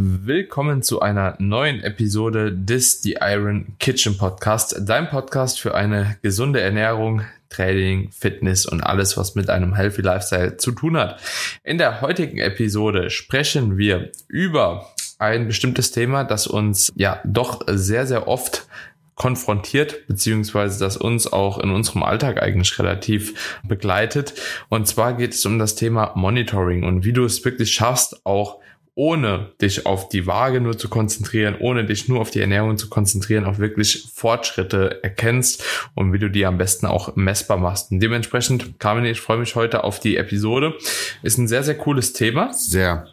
Willkommen 0.00 0.84
zu 0.84 1.00
einer 1.00 1.34
neuen 1.40 1.82
Episode 1.82 2.52
des 2.52 3.02
The 3.02 3.18
Iron 3.20 3.74
Kitchen 3.80 4.16
Podcast, 4.16 4.76
dein 4.82 5.08
Podcast 5.08 5.58
für 5.58 5.74
eine 5.74 6.18
gesunde 6.22 6.60
Ernährung, 6.60 7.22
Training, 7.48 8.12
Fitness 8.12 8.64
und 8.64 8.80
alles, 8.80 9.16
was 9.16 9.34
mit 9.34 9.50
einem 9.50 9.74
Healthy 9.74 10.02
Lifestyle 10.02 10.56
zu 10.56 10.70
tun 10.70 10.96
hat. 10.96 11.20
In 11.64 11.78
der 11.78 12.00
heutigen 12.00 12.38
Episode 12.38 13.10
sprechen 13.10 13.76
wir 13.76 14.12
über 14.28 14.86
ein 15.18 15.48
bestimmtes 15.48 15.90
Thema, 15.90 16.22
das 16.22 16.46
uns 16.46 16.92
ja 16.94 17.20
doch 17.24 17.62
sehr, 17.66 18.06
sehr 18.06 18.28
oft 18.28 18.68
konfrontiert, 19.16 20.06
beziehungsweise 20.06 20.78
das 20.78 20.96
uns 20.96 21.26
auch 21.26 21.58
in 21.58 21.70
unserem 21.70 22.04
Alltag 22.04 22.40
eigentlich 22.40 22.78
relativ 22.78 23.58
begleitet. 23.66 24.34
Und 24.68 24.86
zwar 24.86 25.14
geht 25.14 25.34
es 25.34 25.44
um 25.44 25.58
das 25.58 25.74
Thema 25.74 26.12
Monitoring 26.14 26.84
und 26.84 27.04
wie 27.04 27.12
du 27.12 27.24
es 27.24 27.44
wirklich 27.44 27.72
schaffst, 27.72 28.24
auch 28.24 28.60
ohne 28.98 29.52
dich 29.62 29.86
auf 29.86 30.08
die 30.08 30.26
Waage 30.26 30.60
nur 30.60 30.76
zu 30.76 30.88
konzentrieren, 30.88 31.54
ohne 31.60 31.84
dich 31.84 32.08
nur 32.08 32.20
auf 32.20 32.32
die 32.32 32.40
Ernährung 32.40 32.76
zu 32.78 32.88
konzentrieren, 32.88 33.44
auch 33.44 33.58
wirklich 33.58 34.10
Fortschritte 34.12 35.04
erkennst 35.04 35.62
und 35.94 36.12
wie 36.12 36.18
du 36.18 36.28
die 36.28 36.44
am 36.44 36.58
besten 36.58 36.84
auch 36.86 37.14
messbar 37.14 37.58
machst. 37.58 37.92
Und 37.92 38.00
dementsprechend, 38.00 38.80
Carmen, 38.80 39.04
ich 39.04 39.20
freue 39.20 39.38
mich 39.38 39.54
heute 39.54 39.84
auf 39.84 40.00
die 40.00 40.16
Episode. 40.16 40.74
Ist 41.22 41.38
ein 41.38 41.46
sehr, 41.46 41.62
sehr 41.62 41.76
cooles 41.76 42.12
Thema. 42.12 42.52
Sehr. 42.52 43.06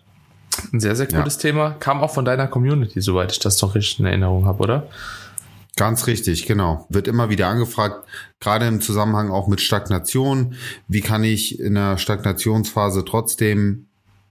Ein 0.74 0.80
sehr, 0.80 0.96
sehr 0.96 1.06
cooles 1.06 1.36
ja. 1.36 1.42
Thema. 1.42 1.76
Kam 1.80 2.02
auch 2.02 2.12
von 2.12 2.26
deiner 2.26 2.48
Community, 2.48 3.00
soweit 3.00 3.32
ich 3.32 3.40
das 3.40 3.58
doch 3.58 3.76
richtig 3.76 4.00
in 4.00 4.08
Erinnerung 4.08 4.46
habe, 4.46 4.64
oder? 4.64 4.88
Ganz 5.76 6.08
richtig, 6.08 6.48
genau. 6.48 6.88
Wird 6.90 7.08
immer 7.08 7.30
wieder 7.30 7.48
angefragt, 7.48 8.08
gerade 8.40 8.66
im 8.66 8.82
Zusammenhang 8.82 9.30
auch 9.30 9.48
mit 9.48 9.62
Stagnation. 9.62 10.56
Wie 10.88 11.02
kann 11.02 11.24
ich 11.24 11.60
in 11.60 11.78
einer 11.78 12.00
Stagnationsphase 12.00 13.06
trotzdem 13.06 13.85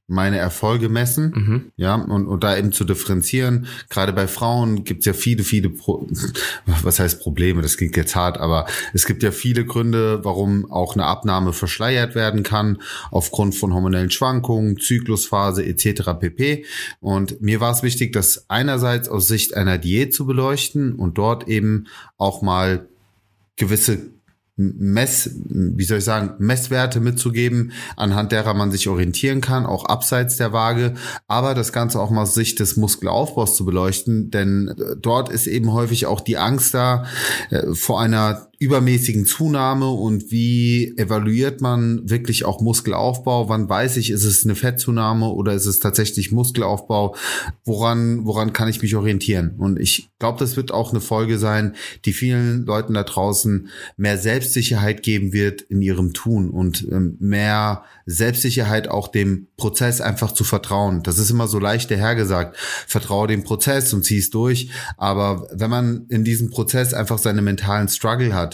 meine 0.06 0.36
Erfolge 0.36 0.90
messen, 0.90 1.32
mhm. 1.34 1.72
ja, 1.76 1.94
und, 1.94 2.26
und 2.26 2.44
da 2.44 2.56
eben 2.56 2.72
zu 2.72 2.84
differenzieren. 2.84 3.66
Gerade 3.88 4.12
bei 4.12 4.28
Frauen 4.28 4.84
gibt 4.84 5.00
es 5.00 5.06
ja 5.06 5.14
viele, 5.14 5.44
viele, 5.44 5.70
Pro 5.70 6.06
was 6.82 6.98
heißt 6.98 7.20
Probleme, 7.20 7.62
das 7.62 7.78
klingt 7.78 7.96
jetzt 7.96 8.14
hart, 8.14 8.38
aber 8.38 8.66
es 8.92 9.06
gibt 9.06 9.22
ja 9.22 9.30
viele 9.30 9.64
Gründe, 9.64 10.22
warum 10.22 10.70
auch 10.70 10.94
eine 10.94 11.06
Abnahme 11.06 11.54
verschleiert 11.54 12.14
werden 12.14 12.42
kann, 12.42 12.82
aufgrund 13.10 13.54
von 13.54 13.72
hormonellen 13.72 14.10
Schwankungen, 14.10 14.78
Zyklusphase 14.78 15.64
etc. 15.64 16.10
pp. 16.20 16.66
Und 17.00 17.40
mir 17.40 17.60
war 17.60 17.72
es 17.72 17.82
wichtig, 17.82 18.12
das 18.12 18.44
einerseits 18.48 19.08
aus 19.08 19.26
Sicht 19.26 19.56
einer 19.56 19.78
Diät 19.78 20.12
zu 20.12 20.26
beleuchten 20.26 20.96
und 20.96 21.16
dort 21.16 21.48
eben 21.48 21.86
auch 22.18 22.42
mal 22.42 22.88
gewisse 23.56 24.10
Mess, 24.56 25.30
wie 25.34 25.84
soll 25.84 25.98
ich 25.98 26.04
sagen, 26.04 26.34
Messwerte 26.38 27.00
mitzugeben, 27.00 27.72
anhand 27.96 28.30
derer 28.30 28.54
man 28.54 28.70
sich 28.70 28.88
orientieren 28.88 29.40
kann, 29.40 29.66
auch 29.66 29.86
abseits 29.86 30.36
der 30.36 30.52
Waage, 30.52 30.94
aber 31.26 31.54
das 31.54 31.72
Ganze 31.72 32.00
auch 32.00 32.10
mal 32.10 32.22
aus 32.22 32.34
Sicht 32.34 32.60
des 32.60 32.76
Muskelaufbaus 32.76 33.56
zu 33.56 33.64
beleuchten, 33.64 34.30
denn 34.30 34.68
äh, 34.68 34.96
dort 34.96 35.28
ist 35.28 35.48
eben 35.48 35.72
häufig 35.72 36.06
auch 36.06 36.20
die 36.20 36.38
Angst 36.38 36.72
da 36.74 37.04
äh, 37.50 37.74
vor 37.74 38.00
einer 38.00 38.48
übermäßigen 38.64 39.26
Zunahme 39.26 39.90
und 39.90 40.30
wie 40.30 40.96
evaluiert 40.96 41.60
man 41.60 42.08
wirklich 42.08 42.44
auch 42.44 42.60
Muskelaufbau? 42.60 43.48
Wann 43.48 43.68
weiß 43.68 43.98
ich, 43.98 44.10
ist 44.10 44.24
es 44.24 44.44
eine 44.44 44.54
Fettzunahme 44.54 45.28
oder 45.28 45.52
ist 45.52 45.66
es 45.66 45.80
tatsächlich 45.80 46.32
Muskelaufbau? 46.32 47.14
Woran, 47.64 48.24
woran 48.24 48.52
kann 48.52 48.68
ich 48.68 48.82
mich 48.82 48.96
orientieren? 48.96 49.54
Und 49.58 49.78
ich 49.78 50.08
glaube, 50.18 50.38
das 50.38 50.56
wird 50.56 50.72
auch 50.72 50.90
eine 50.90 51.00
Folge 51.00 51.38
sein, 51.38 51.74
die 52.06 52.12
vielen 52.14 52.64
Leuten 52.64 52.94
da 52.94 53.02
draußen 53.02 53.68
mehr 53.96 54.18
Selbstsicherheit 54.18 55.02
geben 55.02 55.32
wird 55.32 55.60
in 55.62 55.82
ihrem 55.82 56.14
Tun 56.14 56.50
und 56.50 56.86
ähm, 56.90 57.16
mehr 57.20 57.84
Selbstsicherheit 58.06 58.88
auch 58.88 59.08
dem 59.08 59.48
Prozess 59.56 60.00
einfach 60.00 60.32
zu 60.32 60.44
vertrauen. 60.44 61.02
Das 61.02 61.18
ist 61.18 61.30
immer 61.30 61.48
so 61.48 61.58
leicht 61.58 61.90
dahergesagt. 61.90 62.56
Vertraue 62.86 63.28
dem 63.28 63.44
Prozess 63.44 63.92
und 63.92 64.04
zieh 64.04 64.18
es 64.18 64.30
durch. 64.30 64.70
Aber 64.96 65.48
wenn 65.52 65.70
man 65.70 66.06
in 66.08 66.24
diesem 66.24 66.50
Prozess 66.50 66.94
einfach 66.94 67.18
seine 67.18 67.42
mentalen 67.42 67.88
Struggle 67.88 68.34
hat, 68.34 68.53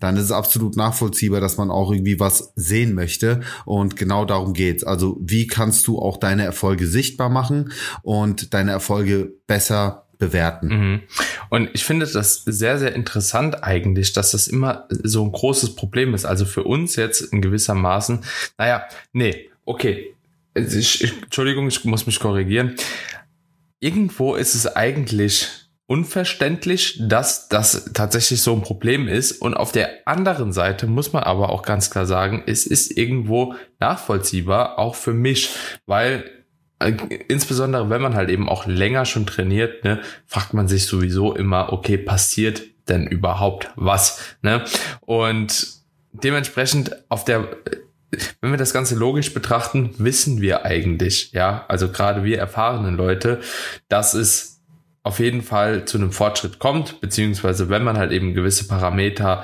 dann 0.00 0.16
ist 0.16 0.24
es 0.24 0.32
absolut 0.32 0.76
nachvollziehbar, 0.76 1.40
dass 1.40 1.56
man 1.56 1.70
auch 1.70 1.90
irgendwie 1.92 2.20
was 2.20 2.52
sehen 2.56 2.94
möchte. 2.94 3.40
Und 3.64 3.96
genau 3.96 4.24
darum 4.24 4.52
geht's. 4.52 4.84
Also 4.84 5.18
wie 5.20 5.46
kannst 5.46 5.86
du 5.86 5.98
auch 5.98 6.16
deine 6.16 6.44
Erfolge 6.44 6.86
sichtbar 6.86 7.28
machen 7.28 7.72
und 8.02 8.54
deine 8.54 8.70
Erfolge 8.72 9.32
besser 9.46 10.08
bewerten. 10.18 10.68
Mhm. 10.68 11.02
Und 11.48 11.70
ich 11.72 11.84
finde 11.84 12.06
das 12.06 12.42
sehr, 12.44 12.78
sehr 12.78 12.94
interessant 12.94 13.62
eigentlich, 13.62 14.12
dass 14.12 14.32
das 14.32 14.48
immer 14.48 14.86
so 14.90 15.24
ein 15.24 15.32
großes 15.32 15.76
Problem 15.76 16.12
ist. 16.12 16.24
Also 16.24 16.44
für 16.44 16.64
uns 16.64 16.96
jetzt 16.96 17.20
in 17.20 17.40
gewissermaßen, 17.40 18.24
naja, 18.58 18.84
nee, 19.12 19.48
okay. 19.64 20.14
Ich, 20.54 21.04
ich, 21.04 21.22
Entschuldigung, 21.22 21.68
ich 21.68 21.84
muss 21.84 22.06
mich 22.06 22.18
korrigieren. 22.18 22.74
Irgendwo 23.78 24.34
ist 24.34 24.56
es 24.56 24.66
eigentlich 24.66 25.67
unverständlich, 25.88 27.00
dass 27.08 27.48
das 27.48 27.92
tatsächlich 27.94 28.42
so 28.42 28.54
ein 28.54 28.60
Problem 28.60 29.08
ist. 29.08 29.32
Und 29.32 29.54
auf 29.54 29.72
der 29.72 30.06
anderen 30.06 30.52
Seite 30.52 30.86
muss 30.86 31.14
man 31.14 31.22
aber 31.22 31.48
auch 31.48 31.62
ganz 31.62 31.90
klar 31.90 32.04
sagen, 32.04 32.42
es 32.46 32.66
ist 32.66 32.96
irgendwo 32.96 33.54
nachvollziehbar, 33.80 34.78
auch 34.78 34.94
für 34.94 35.14
mich, 35.14 35.48
weil 35.86 36.30
äh, 36.78 36.92
insbesondere 37.28 37.88
wenn 37.88 38.02
man 38.02 38.14
halt 38.14 38.28
eben 38.28 38.50
auch 38.50 38.66
länger 38.66 39.06
schon 39.06 39.24
trainiert, 39.24 39.82
ne, 39.82 40.00
fragt 40.26 40.52
man 40.52 40.68
sich 40.68 40.84
sowieso 40.84 41.34
immer, 41.34 41.72
okay, 41.72 41.96
passiert 41.96 42.62
denn 42.90 43.06
überhaupt 43.06 43.70
was? 43.74 44.36
Ne? 44.42 44.64
Und 45.00 45.68
dementsprechend 46.12 46.96
auf 47.08 47.24
der 47.24 47.48
wenn 48.40 48.50
wir 48.50 48.56
das 48.56 48.72
Ganze 48.72 48.94
logisch 48.94 49.34
betrachten, 49.34 49.90
wissen 49.98 50.40
wir 50.40 50.64
eigentlich, 50.64 51.32
ja, 51.32 51.66
also 51.68 51.90
gerade 51.92 52.24
wir 52.24 52.38
erfahrenen 52.38 52.96
Leute, 52.96 53.40
dass 53.90 54.14
es 54.14 54.57
auf 55.08 55.20
jeden 55.20 55.40
Fall 55.40 55.86
zu 55.86 55.96
einem 55.96 56.12
Fortschritt 56.12 56.58
kommt, 56.58 57.00
beziehungsweise 57.00 57.70
wenn 57.70 57.82
man 57.82 57.96
halt 57.96 58.12
eben 58.12 58.34
gewisse 58.34 58.68
Parameter 58.68 59.42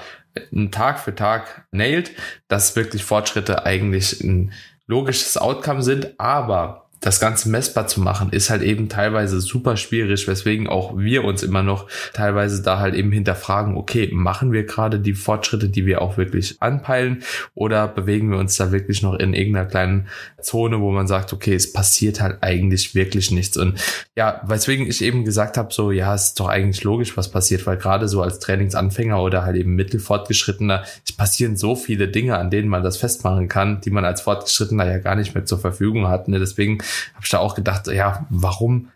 Tag 0.70 0.98
für 0.98 1.14
Tag 1.14 1.66
nailt, 1.70 2.10
dass 2.48 2.76
wirklich 2.76 3.02
Fortschritte 3.02 3.64
eigentlich 3.64 4.20
ein 4.20 4.52
logisches 4.86 5.38
Outcome 5.38 5.82
sind, 5.82 6.20
aber 6.20 6.84
das 7.04 7.20
Ganze 7.20 7.50
messbar 7.50 7.87
zu 7.87 8.00
machen, 8.00 8.31
ist 8.31 8.48
halt 8.48 8.62
eben 8.62 8.88
teilweise 8.88 9.42
super 9.42 9.76
schwierig, 9.76 10.26
weswegen 10.26 10.69
auch 10.69 10.97
wir 10.97 11.25
uns 11.25 11.42
immer 11.42 11.62
noch 11.62 11.87
teilweise 12.15 12.62
da 12.62 12.78
halt 12.78 12.94
eben 12.94 13.12
hinterfragen, 13.12 13.76
okay, 13.76 14.09
machen 14.10 14.53
wir 14.53 14.65
gerade 14.65 14.98
die 14.98 15.12
Fortschritte, 15.12 15.69
die 15.69 15.84
wir 15.84 16.00
auch 16.00 16.16
wirklich 16.16 16.56
anpeilen 16.60 17.22
oder 17.54 17.88
bewegen 17.88 18.31
wir 18.31 18.38
uns 18.38 18.56
da 18.56 18.72
wirklich 18.72 19.03
noch 19.03 19.14
in 19.14 19.34
irgendeiner 19.34 19.66
kleinen 19.66 20.09
Zone, 20.41 20.81
wo 20.81 20.93
man 20.93 21.06
sagt, 21.06 21.34
okay, 21.34 21.54
es 21.54 21.75
passiert 21.75 22.22
halt 22.22 22.38
eigentlich 22.43 22.94
wirklich 22.94 23.31
nichts. 23.31 23.59
Und 23.59 23.78
ja, 24.16 24.41
weswegen 24.47 24.87
ich 24.87 25.03
eben 25.03 25.26
gesagt 25.26 25.59
habe, 25.59 25.75
so, 25.75 25.91
ja, 25.91 26.14
es 26.14 26.28
ist 26.28 26.41
doch 26.41 26.48
eigentlich 26.48 26.84
logisch, 26.84 27.19
was 27.19 27.31
passiert, 27.31 27.66
weil 27.66 27.76
gerade 27.76 28.09
so 28.09 28.22
als 28.22 28.38
Trainingsanfänger 28.38 29.22
oder 29.22 29.43
halt 29.43 29.56
eben 29.56 29.75
mittelfortgeschrittener, 29.75 30.84
es 31.04 31.12
passieren 31.12 31.59
so 31.59 31.76
viele 31.76 32.09
Dinge, 32.09 32.38
an 32.38 32.48
denen 32.50 32.69
man 32.69 32.82
das 32.82 32.97
festmachen 32.97 33.48
kann, 33.48 33.82
die 33.82 33.91
man 33.91 34.06
als 34.06 34.22
Fortgeschrittener 34.22 34.87
ja 34.87 34.98
gar 34.98 35.16
nicht 35.16 35.34
mehr 35.34 35.44
zur 35.44 35.59
Verfügung 35.59 36.09
hat. 36.09 36.28
Ne? 36.28 36.38
Deswegen 36.38 36.78
habe 37.15 37.25
ich 37.25 37.31
da 37.31 37.38
auch 37.38 37.55
gedacht, 37.55 37.87
ja, 37.88 38.27
warum 38.31 38.91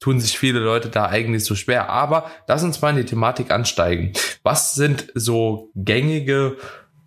tun 0.00 0.20
sich 0.20 0.38
viele 0.38 0.60
Leute 0.60 0.88
da 0.88 1.06
eigentlich 1.06 1.44
so 1.44 1.54
schwer? 1.54 1.88
Aber 1.88 2.30
lass 2.46 2.62
uns 2.62 2.80
mal 2.82 2.90
in 2.90 2.96
die 2.96 3.04
Thematik 3.04 3.50
ansteigen. 3.50 4.12
Was 4.42 4.74
sind 4.74 5.10
so 5.14 5.70
gängige, 5.74 6.56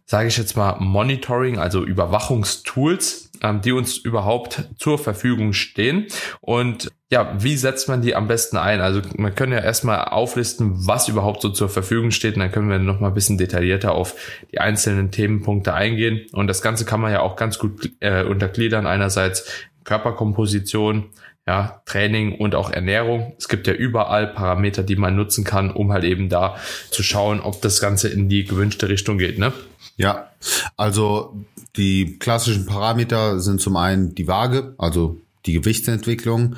sage 0.06 0.28
ich 0.28 0.38
jetzt 0.38 0.58
mal, 0.58 0.78
Monitoring, 0.80 1.60
also 1.60 1.84
Überwachungstools, 1.84 3.32
ähm, 3.42 3.62
die 3.62 3.72
uns 3.72 3.98
überhaupt 3.98 4.70
zur 4.78 4.98
Verfügung 4.98 5.54
stehen? 5.54 6.08
Und 6.42 6.92
ja, 7.12 7.34
wie 7.40 7.58
setzt 7.58 7.90
man 7.90 8.04
die 8.04 8.16
am 8.16 8.28
besten 8.28 8.58
ein? 8.58 8.82
Also 8.82 9.02
man 9.18 9.34
kann 9.34 9.52
ja 9.52 9.60
erstmal 9.60 10.06
auflisten, 10.06 10.86
was 10.86 11.08
überhaupt 11.08 11.42
so 11.42 11.50
zur 11.50 11.68
Verfügung 11.68 12.12
steht 12.12 12.36
und 12.36 12.42
dann 12.42 12.52
können 12.52 12.70
wir 12.70 12.78
noch 12.78 13.00
mal 13.00 13.08
ein 13.08 13.16
bisschen 13.16 13.40
detaillierter 13.40 13.94
auf 13.94 14.14
die 14.52 14.60
einzelnen 14.60 15.10
Themenpunkte 15.10 15.74
eingehen. 15.74 16.28
Und 16.34 16.48
das 16.48 16.62
Ganze 16.62 16.86
kann 16.86 17.02
man 17.02 17.12
ja 17.12 17.22
auch 17.22 17.36
ganz 17.36 17.58
gut 17.58 17.92
äh, 18.00 18.24
untergliedern. 18.24 18.86
Einerseits 18.86 19.50
Körperkomposition, 19.84 21.06
ja, 21.48 21.82
Training 21.86 22.36
und 22.36 22.54
auch 22.54 22.70
Ernährung. 22.70 23.34
Es 23.38 23.48
gibt 23.48 23.66
ja 23.66 23.74
überall 23.74 24.28
Parameter, 24.28 24.84
die 24.84 24.96
man 24.96 25.16
nutzen 25.16 25.44
kann, 25.44 25.72
um 25.72 25.92
halt 25.92 26.04
eben 26.04 26.30
da 26.30 26.58
zu 26.92 27.02
schauen, 27.02 27.40
ob 27.40 27.62
das 27.62 27.82
Ganze 27.82 28.10
in 28.10 28.30
die 28.30 28.46
gewünschte 28.46 28.88
Richtung 28.88 29.18
geht, 29.18 29.40
ne? 29.40 29.52
Ja, 29.98 30.30
also 30.78 31.36
die 31.76 32.20
klassischen 32.20 32.66
Parameter 32.66 33.40
sind 33.40 33.62
zum 33.62 33.78
einen 33.78 34.16
die 34.16 34.28
Waage, 34.28 34.76
also 34.78 35.20
die 35.46 35.54
Gewichtsentwicklung, 35.54 36.56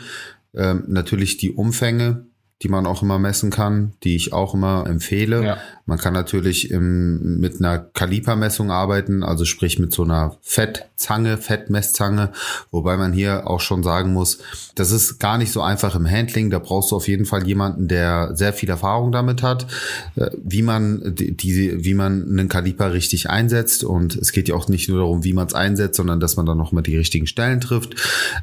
ähm, 0.53 0.83
natürlich 0.87 1.37
die 1.37 1.51
Umfänge, 1.51 2.25
die 2.61 2.69
man 2.69 2.85
auch 2.85 3.01
immer 3.01 3.17
messen 3.17 3.49
kann, 3.49 3.93
die 4.03 4.15
ich 4.15 4.33
auch 4.33 4.53
immer 4.53 4.85
empfehle. 4.87 5.43
Ja. 5.43 5.57
Man 5.85 5.97
kann 5.97 6.13
natürlich 6.13 6.71
im, 6.71 7.39
mit 7.39 7.59
einer 7.59 7.79
Kalipermessung 7.79 8.71
arbeiten, 8.71 9.23
also 9.23 9.45
sprich 9.45 9.79
mit 9.79 9.91
so 9.91 10.03
einer 10.03 10.37
Fettzange, 10.41 11.37
Fettmesszange, 11.37 12.31
wobei 12.69 12.97
man 12.97 13.13
hier 13.13 13.47
auch 13.47 13.59
schon 13.59 13.83
sagen 13.83 14.13
muss, 14.13 14.39
das 14.75 14.91
ist 14.91 15.19
gar 15.19 15.37
nicht 15.37 15.51
so 15.51 15.61
einfach 15.61 15.95
im 15.95 16.09
Handling. 16.09 16.49
Da 16.49 16.59
brauchst 16.59 16.91
du 16.91 16.95
auf 16.95 17.07
jeden 17.07 17.25
Fall 17.25 17.45
jemanden, 17.45 17.87
der 17.87 18.35
sehr 18.35 18.53
viel 18.53 18.69
Erfahrung 18.69 19.11
damit 19.11 19.41
hat, 19.41 19.67
äh, 20.15 20.29
wie 20.41 20.61
man 20.61 21.01
die, 21.15 21.83
wie 21.83 21.93
man 21.93 22.23
einen 22.29 22.47
Kaliper 22.47 22.93
richtig 22.93 23.29
einsetzt. 23.29 23.83
Und 23.83 24.15
es 24.15 24.31
geht 24.31 24.47
ja 24.47 24.55
auch 24.55 24.67
nicht 24.67 24.87
nur 24.87 24.99
darum, 24.99 25.23
wie 25.23 25.33
man 25.33 25.47
es 25.47 25.53
einsetzt, 25.53 25.97
sondern 25.97 26.19
dass 26.19 26.37
man 26.37 26.45
dann 26.45 26.57
noch 26.57 26.71
mal 26.71 26.81
die 26.81 26.97
richtigen 26.97 27.27
Stellen 27.27 27.59
trifft. 27.59 27.95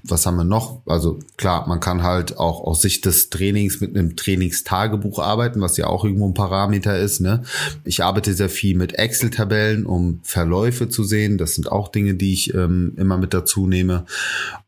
Was 0.03 0.26
haben 0.26 0.37
wir 0.37 0.44
noch? 0.44 0.82
Also 0.87 1.21
klar, 1.37 1.67
man 1.69 1.81
kann 1.81 2.03
halt 2.03 2.37
auch 2.37 2.61
aus 2.62 2.82
Sicht 2.82 3.06
des 3.06 3.31
Trainings 3.31 3.81
mit 3.81 3.97
einem 3.97 4.07
Trainingstagebuch 4.16 5.19
arbeiten, 5.19 5.60
was 5.60 5.76
ja 5.76 5.87
auch 5.87 6.05
irgendwo 6.05 6.28
ein 6.28 6.34
Parameter 6.34 6.99
ist. 6.99 7.20
Ne? 7.20 7.43
Ich 7.84 8.02
arbeite 8.02 8.34
sehr 8.34 8.49
viel 8.49 8.76
mit 8.76 8.99
Excel-Tabellen, 8.99 9.87
um 9.87 10.20
Verläufe 10.22 10.88
zu 10.88 11.05
sehen. 11.05 11.38
Das 11.38 11.55
sind 11.55 11.70
auch 11.70 11.88
Dinge, 11.88 12.14
die 12.14 12.32
ich 12.32 12.55
ähm, 12.55 12.94
immer 12.96 13.19
mit 13.19 13.34
dazu 13.34 13.66
nehme. 13.66 14.05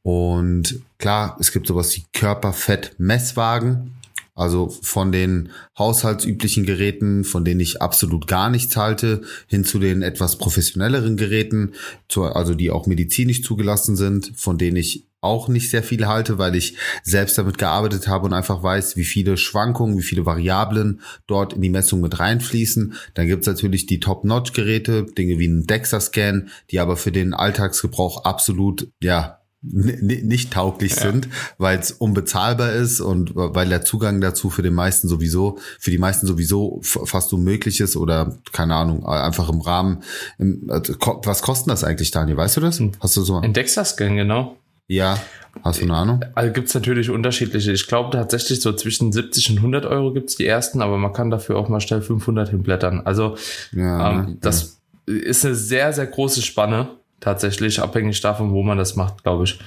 Und 0.03 0.81
klar, 0.99 1.37
es 1.41 1.53
gibt 1.53 1.67
sowas 1.67 1.97
wie 1.97 2.05
Körperfett-Messwagen. 2.13 3.95
Also 4.35 4.71
von 4.81 5.13
den 5.13 5.51
haushaltsüblichen 5.79 6.65
Geräten, 6.65 7.25
von 7.25 7.45
denen 7.45 7.61
ich 7.61 7.83
absolut 7.83 8.27
gar 8.27 8.49
nichts 8.49 8.75
halte, 8.75 9.21
hin 9.47 9.65
zu 9.65 9.79
den 9.79 10.01
etwas 10.01 10.39
professionelleren 10.39 11.19
Geräten, 11.19 11.73
also 12.17 12.55
die 12.55 12.71
auch 12.71 12.87
medizinisch 12.87 13.43
zugelassen 13.43 13.97
sind, 13.97 14.33
von 14.37 14.57
denen 14.57 14.79
ich 14.79 15.05
auch 15.21 15.49
nicht 15.49 15.71
sehr 15.71 15.83
viel 15.83 16.07
halte, 16.07 16.39
weil 16.39 16.55
ich 16.55 16.77
selbst 17.03 17.37
damit 17.37 17.59
gearbeitet 17.59 18.09
habe 18.09 18.27
und 18.27 18.33
einfach 18.33 18.63
weiß, 18.63 18.97
wie 18.97 19.05
viele 19.05 19.37
Schwankungen, 19.37 19.99
wie 19.99 20.03
viele 20.03 20.25
Variablen 20.25 21.01
dort 21.27 21.53
in 21.53 21.63
die 21.63 21.71
Messung 21.71 22.01
mit 22.01 22.19
reinfließen. 22.19 22.95
Dann 23.15 23.27
gibt's 23.27 23.47
natürlich 23.47 23.87
die 23.87 24.01
Top-Notch-Geräte, 24.01 25.05
Dinge 25.05 25.39
wie 25.39 25.49
ein 25.49 25.67
DEXA-Scan, 25.67 26.49
die 26.71 26.81
aber 26.81 26.97
für 26.97 27.13
den 27.13 27.35
Alltagsgebrauch 27.35 28.25
absolut, 28.25 28.89
ja, 29.03 29.41
nicht 29.63 30.55
tauglich 30.55 30.97
ja. 30.97 31.03
sind, 31.03 31.29
weil 31.59 31.79
es 31.79 31.93
unbezahlbar 31.93 32.73
ist 32.73 33.01
und 33.01 33.33
weil 33.35 33.69
der 33.69 33.85
Zugang 33.85 34.23
dazu 34.23 34.49
für 34.49 34.63
den 34.63 34.73
meisten 34.73 35.07
sowieso, 35.07 35.59
für 35.79 35.91
die 35.91 35.99
meisten 35.99 36.27
sowieso 36.27 36.81
fast 36.83 37.33
unmöglich 37.35 37.81
ist 37.81 37.95
oder 37.97 38.39
keine 38.53 38.75
Ahnung, 38.75 39.05
einfach 39.05 39.51
im 39.51 39.61
Rahmen. 39.61 40.03
Im, 40.39 40.65
also, 40.71 40.95
was 41.25 41.43
kostet 41.43 41.71
das 41.71 41.85
eigentlich, 41.85 42.11
Daniel? 42.11 42.39
Weißt 42.39 42.57
du 42.57 42.63
das? 42.63 42.79
Hm. 42.79 42.93
Hast 43.01 43.19
du 43.19 43.23
so? 43.23 43.37
Ein 43.37 43.53
Dexa-Scan, 43.53 44.17
genau. 44.17 44.57
Ja, 44.91 45.21
hast 45.63 45.81
du 45.81 45.85
eine 45.85 45.95
Ahnung? 45.95 46.25
Also 46.35 46.53
gibt's 46.53 46.75
natürlich 46.75 47.11
unterschiedliche. 47.11 47.71
Ich 47.71 47.87
glaube 47.87 48.11
tatsächlich 48.11 48.61
so 48.61 48.73
zwischen 48.73 49.13
70 49.13 49.51
und 49.51 49.57
100 49.59 49.87
Euro 49.87 50.13
gibt's 50.13 50.35
die 50.35 50.47
ersten, 50.47 50.83
aber 50.83 50.99
man 50.99 51.13
kann 51.13 51.31
dafür 51.31 51.59
auch 51.59 51.69
mal 51.69 51.81
schnell 51.81 52.03
500 52.03 52.49
hinblättern. 52.49 53.03
Also 53.05 53.37
ja, 53.71 54.11
ähm, 54.11 54.39
das 54.41 54.81
ja. 55.07 55.15
ist 55.15 55.45
eine 55.45 55.55
sehr, 55.55 55.93
sehr 55.93 56.07
große 56.07 56.43
Spanne 56.43 56.89
tatsächlich, 57.21 57.81
abhängig 57.81 58.21
davon, 58.21 58.51
wo 58.51 58.65
man 58.65 58.79
das 58.79 58.97
macht, 58.97 59.23
glaube 59.23 59.45
ich. 59.45 59.61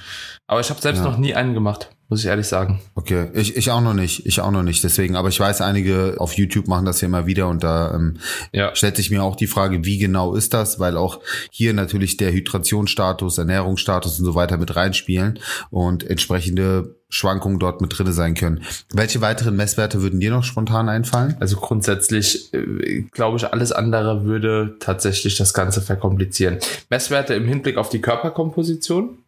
Aber 0.46 0.60
ich 0.60 0.68
habe 0.68 0.82
selbst 0.82 0.98
ja. 0.98 1.10
noch 1.10 1.16
nie 1.16 1.34
einen 1.34 1.54
gemacht 1.54 1.88
muss 2.14 2.20
ich 2.20 2.30
ehrlich 2.30 2.46
sagen. 2.46 2.78
Okay, 2.94 3.26
ich, 3.34 3.56
ich 3.56 3.72
auch 3.72 3.80
noch 3.80 3.92
nicht, 3.92 4.24
ich 4.24 4.40
auch 4.40 4.52
noch 4.52 4.62
nicht, 4.62 4.84
deswegen, 4.84 5.16
aber 5.16 5.30
ich 5.30 5.40
weiß, 5.40 5.60
einige 5.62 6.14
auf 6.18 6.34
YouTube 6.34 6.68
machen 6.68 6.84
das 6.84 7.00
ja 7.00 7.08
immer 7.08 7.26
wieder 7.26 7.48
und 7.48 7.64
da 7.64 7.92
ähm, 7.92 8.18
ja. 8.52 8.72
stellt 8.76 8.94
sich 8.94 9.10
mir 9.10 9.24
auch 9.24 9.34
die 9.34 9.48
Frage, 9.48 9.84
wie 9.84 9.98
genau 9.98 10.36
ist 10.36 10.54
das, 10.54 10.78
weil 10.78 10.96
auch 10.96 11.18
hier 11.50 11.74
natürlich 11.74 12.16
der 12.16 12.32
Hydrationsstatus, 12.32 13.38
Ernährungsstatus 13.38 14.20
und 14.20 14.26
so 14.26 14.36
weiter 14.36 14.58
mit 14.58 14.76
reinspielen 14.76 15.40
und 15.70 16.08
entsprechende 16.08 16.94
Schwankungen 17.08 17.58
dort 17.58 17.80
mit 17.80 17.98
drinne 17.98 18.12
sein 18.12 18.34
können. 18.34 18.62
Welche 18.92 19.20
weiteren 19.20 19.56
Messwerte 19.56 20.00
würden 20.00 20.20
dir 20.20 20.30
noch 20.30 20.44
spontan 20.44 20.88
einfallen? 20.88 21.36
Also 21.40 21.56
grundsätzlich 21.56 22.54
äh, 22.54 23.02
glaube 23.10 23.38
ich, 23.38 23.52
alles 23.52 23.72
andere 23.72 24.24
würde 24.24 24.76
tatsächlich 24.78 25.36
das 25.36 25.52
Ganze 25.52 25.80
verkomplizieren. 25.80 26.58
Messwerte 26.90 27.34
im 27.34 27.48
Hinblick 27.48 27.76
auf 27.76 27.88
die 27.88 28.00
Körperkomposition? 28.00 29.18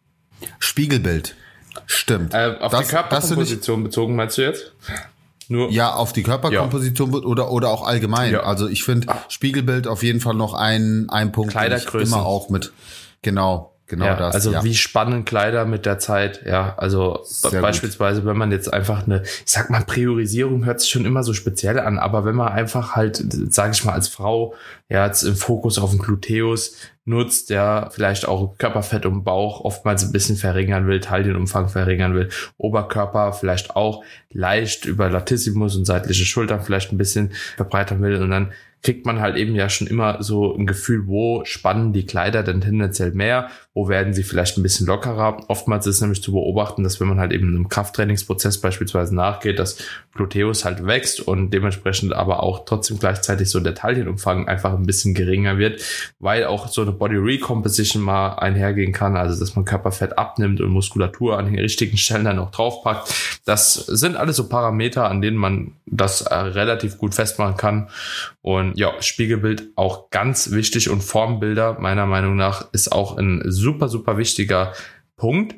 Spiegelbild. 0.59 1.35
Stimmt. 1.85 2.33
Äh, 2.33 2.57
auf 2.59 2.71
das, 2.71 2.87
die 2.87 2.95
Körperkomposition 2.95 3.83
bezogen, 3.83 4.15
meinst 4.15 4.37
du 4.37 4.41
jetzt? 4.41 4.73
Nur 5.49 5.69
ja, 5.71 5.93
auf 5.93 6.13
die 6.13 6.23
Körperkomposition 6.23 7.13
ja. 7.13 7.19
oder 7.19 7.51
oder 7.51 7.69
auch 7.69 7.87
allgemein. 7.87 8.33
Ja. 8.33 8.43
Also 8.43 8.67
ich 8.67 8.83
finde 8.83 9.07
Spiegelbild 9.29 9.87
auf 9.87 10.03
jeden 10.03 10.19
Fall 10.19 10.33
noch 10.33 10.53
ein 10.53 11.07
ein 11.09 11.31
Punkt, 11.31 11.51
Kleidergröße 11.51 12.13
immer 12.13 12.25
auch 12.25 12.49
mit 12.49 12.73
genau 13.21 13.73
genau 13.87 14.05
ja, 14.05 14.15
das. 14.15 14.35
Also 14.35 14.63
wie 14.63 14.75
spannen 14.75 15.25
Kleider 15.25 15.65
mit 15.65 15.85
der 15.85 15.99
Zeit, 15.99 16.45
ja. 16.45 16.75
Also 16.77 17.21
Sehr 17.23 17.61
beispielsweise, 17.61 18.21
gut. 18.21 18.29
wenn 18.29 18.37
man 18.37 18.51
jetzt 18.51 18.71
einfach 18.71 19.05
eine, 19.05 19.23
ich 19.23 19.43
sag 19.45 19.69
mal, 19.69 19.83
Priorisierung 19.83 20.65
hört 20.65 20.81
sich 20.81 20.89
schon 20.89 21.05
immer 21.05 21.23
so 21.23 21.33
speziell 21.33 21.79
an, 21.79 21.97
aber 21.97 22.25
wenn 22.25 22.35
man 22.35 22.49
einfach 22.49 22.95
halt, 22.95 23.23
sage 23.49 23.71
ich 23.71 23.83
mal, 23.85 23.93
als 23.93 24.09
Frau 24.09 24.53
ja 24.89 25.05
jetzt 25.05 25.23
im 25.23 25.35
Fokus 25.35 25.79
auf 25.79 25.91
den 25.91 25.99
Gluteus 25.99 26.73
nutzt, 27.07 27.49
der 27.49 27.89
vielleicht 27.91 28.27
auch 28.27 28.57
Körperfett 28.57 29.05
und 29.05 29.23
Bauch 29.23 29.61
oftmals 29.61 30.03
ein 30.03 30.11
bisschen 30.11 30.35
verringern 30.35 30.87
will, 30.87 30.99
Taillenumfang 30.99 31.69
verringern 31.69 32.13
will, 32.13 32.29
Oberkörper 32.57 33.33
vielleicht 33.33 33.75
auch 33.75 34.03
leicht 34.31 34.85
über 34.85 35.09
Latissimus 35.09 35.75
und 35.75 35.85
seitliche 35.85 36.25
Schultern 36.25 36.61
vielleicht 36.61 36.91
ein 36.91 36.97
bisschen 36.97 37.31
verbreitern 37.55 38.01
will 38.01 38.21
und 38.21 38.31
dann 38.31 38.51
kriegt 38.83 39.05
man 39.05 39.19
halt 39.19 39.35
eben 39.35 39.55
ja 39.55 39.69
schon 39.69 39.87
immer 39.87 40.21
so 40.21 40.55
ein 40.55 40.67
Gefühl, 40.67 41.07
wo 41.07 41.43
spannen 41.45 41.93
die 41.93 42.05
Kleider 42.05 42.43
denn 42.43 42.61
tendenziell 42.61 43.11
mehr, 43.11 43.49
wo 43.73 43.89
werden 43.89 44.13
sie 44.13 44.23
vielleicht 44.23 44.57
ein 44.57 44.63
bisschen 44.63 44.87
lockerer. 44.87 45.43
Oftmals 45.49 45.87
ist 45.87 46.01
nämlich 46.01 46.21
zu 46.21 46.31
beobachten, 46.31 46.83
dass 46.83 46.99
wenn 46.99 47.07
man 47.07 47.19
halt 47.19 47.31
eben 47.31 47.47
einem 47.47 47.69
Krafttrainingsprozess 47.69 48.61
beispielsweise 48.61 49.15
nachgeht, 49.15 49.59
dass 49.59 49.77
Gluteus 50.13 50.65
halt 50.65 50.85
wächst 50.85 51.19
und 51.19 51.51
dementsprechend 51.51 52.13
aber 52.13 52.43
auch 52.43 52.65
trotzdem 52.65 52.99
gleichzeitig 52.99 53.49
so 53.49 53.59
der 53.59 53.75
Taillenumfang 53.75 54.47
einfach 54.47 54.73
ein 54.73 54.85
bisschen 54.85 55.13
geringer 55.13 55.57
wird, 55.57 55.81
weil 56.19 56.45
auch 56.45 56.67
so 56.67 56.81
eine 56.81 56.91
Body 56.91 57.17
Recomposition 57.17 58.01
mal 58.01 58.29
einhergehen 58.35 58.93
kann, 58.93 59.15
also 59.15 59.39
dass 59.39 59.55
man 59.55 59.65
Körperfett 59.65 60.17
abnimmt 60.17 60.61
und 60.61 60.69
Muskulatur 60.69 61.37
an 61.37 61.45
den 61.45 61.59
richtigen 61.59 61.97
Stellen 61.97 62.25
dann 62.25 62.39
auch 62.39 62.51
draufpackt. 62.51 63.13
Das 63.45 63.73
sind 63.75 64.15
alles 64.15 64.37
so 64.37 64.49
Parameter, 64.49 65.09
an 65.09 65.21
denen 65.21 65.37
man 65.37 65.73
das 65.85 66.21
äh, 66.21 66.35
relativ 66.35 66.97
gut 66.97 67.15
festmachen 67.15 67.57
kann 67.57 67.89
und 68.41 68.66
ja, 68.75 69.01
Spiegelbild 69.01 69.71
auch 69.75 70.09
ganz 70.09 70.51
wichtig 70.51 70.89
und 70.89 71.03
Formbilder 71.03 71.77
meiner 71.79 72.05
Meinung 72.05 72.35
nach 72.35 72.71
ist 72.73 72.91
auch 72.91 73.17
ein 73.17 73.41
super, 73.45 73.89
super 73.89 74.17
wichtiger 74.17 74.73
Punkt. 75.15 75.55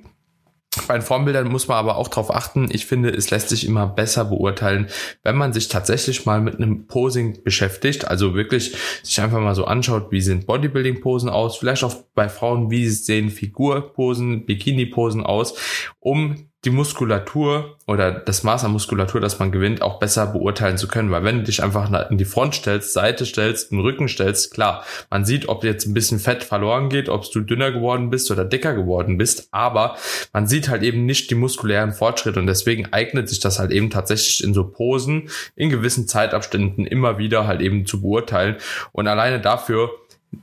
Bei 0.87 0.93
den 0.93 1.01
Formbildern 1.01 1.47
muss 1.47 1.67
man 1.67 1.77
aber 1.77 1.97
auch 1.97 2.07
darauf 2.07 2.33
achten. 2.33 2.69
Ich 2.71 2.85
finde, 2.85 3.09
es 3.09 3.31
lässt 3.31 3.49
sich 3.49 3.65
immer 3.65 3.87
besser 3.87 4.25
beurteilen, 4.25 4.87
wenn 5.23 5.35
man 5.35 5.51
sich 5.51 5.67
tatsächlich 5.67 6.27
mal 6.27 6.41
mit 6.41 6.57
einem 6.57 6.85
Posing 6.85 7.43
beschäftigt. 7.43 8.07
Also 8.07 8.35
wirklich 8.35 8.75
sich 9.01 9.19
einfach 9.19 9.39
mal 9.39 9.55
so 9.55 9.65
anschaut, 9.65 10.11
wie 10.11 10.21
sind 10.21 10.45
Bodybuilding-Posen 10.45 11.29
aus. 11.29 11.57
Vielleicht 11.57 11.83
auch 11.83 11.95
bei 12.13 12.29
Frauen, 12.29 12.69
wie 12.69 12.87
sehen 12.87 13.31
Figurposen, 13.31 14.45
Bikini-Posen 14.45 15.23
aus, 15.23 15.55
um 15.99 16.48
die 16.65 16.71
Muskulatur 16.71 17.77
oder 17.87 18.11
das 18.11 18.43
Maß 18.43 18.65
an 18.65 18.73
Muskulatur, 18.73 19.21
das 19.21 19.39
man 19.39 19.51
gewinnt, 19.51 19.81
auch 19.81 19.97
besser 19.97 20.27
beurteilen 20.27 20.77
zu 20.77 20.89
können. 20.89 21.09
Weil 21.09 21.23
wenn 21.23 21.37
du 21.37 21.43
dich 21.43 21.63
einfach 21.63 21.89
in 22.09 22.17
die 22.17 22.25
Front 22.25 22.55
stellst, 22.55 22.91
Seite 22.91 23.25
stellst, 23.25 23.71
den 23.71 23.79
Rücken 23.79 24.09
stellst, 24.09 24.53
klar, 24.53 24.83
man 25.09 25.23
sieht, 25.23 25.47
ob 25.47 25.63
jetzt 25.63 25.87
ein 25.87 25.93
bisschen 25.93 26.19
Fett 26.19 26.43
verloren 26.43 26.89
geht, 26.89 27.07
ob 27.07 27.31
du 27.31 27.39
dünner 27.39 27.71
geworden 27.71 28.09
bist 28.09 28.29
oder 28.29 28.43
dicker 28.43 28.73
geworden 28.73 29.17
bist, 29.17 29.47
aber 29.51 29.95
man 30.33 30.47
sieht 30.47 30.67
halt 30.67 30.83
eben 30.83 31.05
nicht 31.05 31.29
die 31.29 31.35
muskulären 31.35 31.93
Fortschritte 31.93 32.39
und 32.39 32.47
deswegen 32.47 32.91
eignet 32.91 33.29
sich 33.29 33.39
das 33.39 33.57
halt 33.57 33.71
eben 33.71 33.89
tatsächlich 33.89 34.43
in 34.43 34.53
so 34.53 34.65
Posen 34.65 35.29
in 35.55 35.69
gewissen 35.69 36.09
Zeitabständen 36.09 36.85
immer 36.85 37.17
wieder 37.17 37.47
halt 37.47 37.61
eben 37.61 37.85
zu 37.85 38.01
beurteilen 38.01 38.57
und 38.91 39.07
alleine 39.07 39.39
dafür 39.39 39.91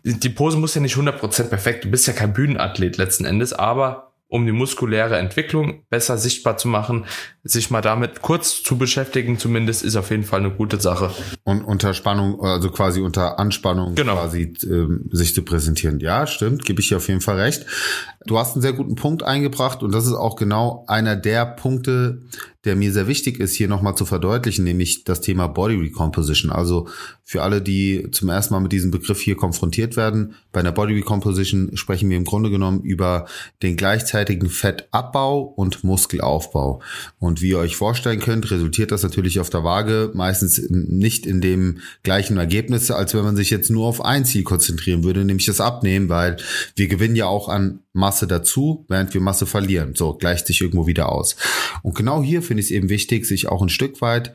die 0.02 0.30
Pose 0.30 0.56
muss 0.56 0.75
ja 0.75 0.80
nicht 0.80 0.96
100% 0.96 1.49
perfekt, 1.49 1.85
du 1.85 1.90
bist 1.90 2.06
ja 2.08 2.12
kein 2.12 2.32
Bühnenathlet 2.32 2.96
letzten 2.96 3.25
Endes, 3.25 3.52
aber 3.52 4.05
um 4.28 4.47
die 4.47 4.52
muskuläre 4.52 5.18
Entwicklung 5.18 5.85
besser 5.88 6.18
sichtbar 6.18 6.56
zu 6.56 6.68
machen, 6.68 7.06
sich 7.47 7.71
mal 7.71 7.81
damit 7.81 8.23
kurz 8.23 8.62
zu 8.62 8.76
beschäftigen, 8.76 9.38
zumindest 9.38 9.83
ist 9.83 9.97
auf 9.97 10.11
jeden 10.11 10.25
Fall 10.25 10.41
eine 10.41 10.50
gute 10.50 10.81
Sache. 10.81 11.11
Und 11.45 11.62
unter 11.62 11.95
Spannung, 11.95 12.41
also 12.41 12.71
quasi 12.71 13.00
unter 13.00 13.38
Anspannung 13.38 13.95
genau. 13.95 14.15
quasi 14.15 14.55
ähm, 14.65 15.09
sich 15.12 15.35
zu 15.35 15.43
präsentieren. 15.43 16.00
Ja, 16.00 16.26
stimmt, 16.26 16.65
gebe 16.65 16.81
ich 16.81 16.88
dir 16.88 16.97
auf 16.97 17.09
jeden 17.09 17.21
Fall 17.21 17.41
recht. 17.41 17.67
Du 18.26 18.38
hast 18.38 18.55
einen 18.55 18.62
sehr 18.62 18.73
guten 18.73 18.97
Punkt 18.97 19.23
eingebracht 19.23 19.83
und 19.83 19.93
das 19.93 20.07
ist 20.07 20.15
auch 20.15 20.37
genau 20.37 20.85
einer 20.88 21.15
der 21.15 21.47
Punkte, 21.47 22.23
der 22.67 22.75
mir 22.75 22.93
sehr 22.93 23.07
wichtig 23.07 23.38
ist, 23.38 23.55
hier 23.55 23.69
nochmal 23.69 23.95
zu 23.95 24.05
verdeutlichen, 24.05 24.65
nämlich 24.65 25.05
das 25.05 25.21
Thema 25.21 25.47
Body 25.47 25.76
Recomposition. 25.76 26.50
Also 26.50 26.88
für 27.23 27.43
alle, 27.43 27.62
die 27.62 28.09
zum 28.11 28.29
ersten 28.29 28.55
Mal 28.55 28.61
mit 28.61 28.73
diesem 28.73 28.91
Begriff 28.91 29.21
hier 29.21 29.37
konfrontiert 29.37 29.97
werden, 29.97 30.35
bei 30.50 30.61
einer 30.61 30.73
Body 30.73 30.95
Recomposition 30.95 31.76
sprechen 31.76 32.11
wir 32.11 32.17
im 32.17 32.25
Grunde 32.25 32.50
genommen 32.50 32.83
über 32.83 33.26
den 33.62 33.76
gleichzeitigen 33.76 34.49
Fettabbau 34.49 35.43
und 35.43 35.85
Muskelaufbau. 35.85 36.83
Und 37.21 37.36
Und 37.37 37.43
wie 37.43 37.50
ihr 37.50 37.59
euch 37.59 37.76
vorstellen 37.76 38.19
könnt, 38.19 38.50
resultiert 38.50 38.93
das 38.93 39.02
natürlich 39.02 39.40
auf 39.40 39.50
der 39.50 39.62
Waage 39.62 40.11
meistens 40.14 40.71
nicht 40.71 41.26
in 41.26 41.43
dem 41.43 41.81
gleichen 42.02 42.38
Ergebnis, 42.38 42.90
als 42.90 43.12
wenn 43.12 43.25
man 43.25 43.37
sich 43.37 43.50
jetzt 43.50 43.69
nur 43.69 43.87
auf 43.87 44.02
ein 44.02 44.25
Ziel 44.25 44.43
konzentrieren 44.43 45.05
würde, 45.05 45.23
nämlich 45.23 45.45
das 45.45 45.61
Abnehmen, 45.61 46.09
weil 46.09 46.38
wir 46.76 46.88
gewinnen 46.88 47.14
ja 47.14 47.26
auch 47.26 47.50
an 47.50 47.81
Masse 47.93 48.26
dazu, 48.26 48.87
während 48.88 49.12
wir 49.12 49.21
Masse 49.21 49.45
verlieren. 49.45 49.95
So, 49.95 50.14
gleicht 50.14 50.47
sich 50.47 50.62
irgendwo 50.62 50.87
wieder 50.87 51.12
aus. 51.12 51.37
Und 51.83 51.95
genau 51.95 52.23
hier 52.23 52.40
finde 52.40 52.62
ich 52.62 52.69
es 52.69 52.73
eben 52.73 52.88
wichtig, 52.88 53.26
sich 53.26 53.49
auch 53.49 53.61
ein 53.61 53.69
Stück 53.69 54.00
weit 54.00 54.33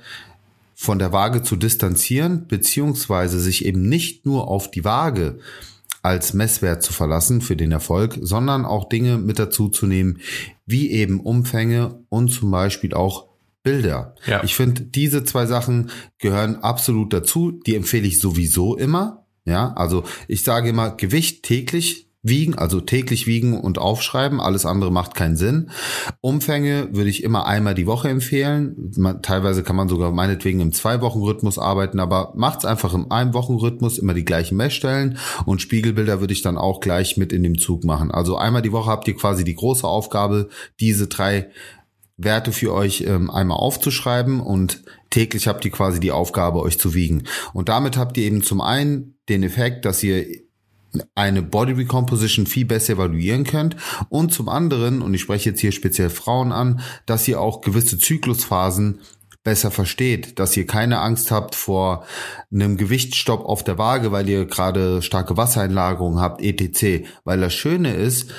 von 0.75 0.99
der 0.99 1.11
Waage 1.11 1.41
zu 1.41 1.55
distanzieren, 1.55 2.45
beziehungsweise 2.47 3.39
sich 3.39 3.65
eben 3.65 3.89
nicht 3.89 4.27
nur 4.27 4.47
auf 4.47 4.69
die 4.69 4.85
Waage 4.85 5.39
als 6.01 6.33
Messwert 6.33 6.83
zu 6.83 6.93
verlassen 6.93 7.41
für 7.41 7.55
den 7.55 7.71
Erfolg, 7.71 8.17
sondern 8.21 8.65
auch 8.65 8.89
Dinge 8.89 9.17
mit 9.17 9.39
dazu 9.39 9.69
zu 9.69 9.85
nehmen, 9.85 10.19
wie 10.65 10.91
eben 10.91 11.19
Umfänge 11.19 12.03
und 12.09 12.29
zum 12.29 12.51
Beispiel 12.51 12.93
auch 12.93 13.29
Bilder. 13.63 14.15
Ja. 14.25 14.43
Ich 14.43 14.55
finde, 14.55 14.81
diese 14.81 15.23
zwei 15.23 15.45
Sachen 15.45 15.91
gehören 16.17 16.57
absolut 16.57 17.13
dazu. 17.13 17.51
Die 17.51 17.75
empfehle 17.75 18.07
ich 18.07 18.19
sowieso 18.19 18.75
immer. 18.75 19.25
Ja, 19.45 19.73
also 19.73 20.03
ich 20.27 20.43
sage 20.43 20.69
immer 20.69 20.91
Gewicht 20.91 21.43
täglich 21.43 22.10
wiegen, 22.23 22.55
also 22.55 22.81
täglich 22.81 23.25
wiegen 23.25 23.59
und 23.59 23.79
aufschreiben. 23.79 24.39
Alles 24.39 24.65
andere 24.65 24.91
macht 24.91 25.15
keinen 25.15 25.35
Sinn. 25.35 25.71
Umfänge 26.19 26.89
würde 26.91 27.09
ich 27.09 27.23
immer 27.23 27.47
einmal 27.47 27.73
die 27.73 27.87
Woche 27.87 28.09
empfehlen. 28.09 28.91
Man, 28.95 29.23
teilweise 29.23 29.63
kann 29.63 29.75
man 29.75 29.89
sogar 29.89 30.11
meinetwegen 30.11 30.59
im 30.59 30.71
Zwei-Wochen-Rhythmus 30.71 31.57
arbeiten, 31.57 31.99
aber 31.99 32.33
macht's 32.35 32.65
einfach 32.65 32.93
im 32.93 33.11
Ein-Wochen-Rhythmus, 33.11 33.97
immer 33.97 34.13
die 34.13 34.25
gleichen 34.25 34.55
Messstellen 34.55 35.17
und 35.45 35.61
Spiegelbilder 35.61 36.19
würde 36.19 36.33
ich 36.33 36.43
dann 36.43 36.57
auch 36.57 36.79
gleich 36.79 37.17
mit 37.17 37.33
in 37.33 37.43
dem 37.43 37.57
Zug 37.57 37.83
machen. 37.83 38.11
Also 38.11 38.37
einmal 38.37 38.61
die 38.61 38.71
Woche 38.71 38.91
habt 38.91 39.07
ihr 39.07 39.15
quasi 39.15 39.43
die 39.43 39.55
große 39.55 39.87
Aufgabe, 39.87 40.49
diese 40.79 41.07
drei 41.07 41.49
Werte 42.17 42.51
für 42.51 42.73
euch 42.73 43.01
ähm, 43.07 43.31
einmal 43.31 43.57
aufzuschreiben 43.57 44.41
und 44.41 44.83
täglich 45.09 45.47
habt 45.47 45.65
ihr 45.65 45.71
quasi 45.71 45.99
die 45.99 46.11
Aufgabe, 46.11 46.61
euch 46.61 46.77
zu 46.77 46.93
wiegen. 46.93 47.23
Und 47.53 47.69
damit 47.69 47.97
habt 47.97 48.15
ihr 48.17 48.25
eben 48.25 48.43
zum 48.43 48.61
einen 48.61 49.15
den 49.27 49.41
Effekt, 49.41 49.85
dass 49.85 50.03
ihr 50.03 50.25
eine 51.15 51.41
Body 51.41 51.73
Recomposition 51.73 52.45
viel 52.45 52.65
besser 52.65 52.93
evaluieren 52.93 53.43
könnt 53.43 53.75
und 54.09 54.33
zum 54.33 54.49
anderen, 54.49 55.01
und 55.01 55.13
ich 55.13 55.21
spreche 55.21 55.51
jetzt 55.51 55.61
hier 55.61 55.71
speziell 55.71 56.09
Frauen 56.09 56.51
an, 56.51 56.81
dass 57.05 57.27
ihr 57.27 57.39
auch 57.39 57.61
gewisse 57.61 57.97
Zyklusphasen 57.97 58.99
besser 59.43 59.71
versteht, 59.71 60.37
dass 60.37 60.55
ihr 60.55 60.67
keine 60.67 60.99
Angst 60.99 61.31
habt 61.31 61.55
vor 61.55 62.05
einem 62.51 62.77
Gewichtsstopp 62.77 63.43
auf 63.45 63.63
der 63.63 63.77
Waage, 63.77 64.11
weil 64.11 64.29
ihr 64.29 64.45
gerade 64.45 65.01
starke 65.01 65.35
Wassereinlagerungen 65.35 66.19
habt, 66.19 66.41
etc. 66.41 67.07
Weil 67.23 67.39
das 67.39 67.53
Schöne 67.53 67.93
ist, 67.93 68.31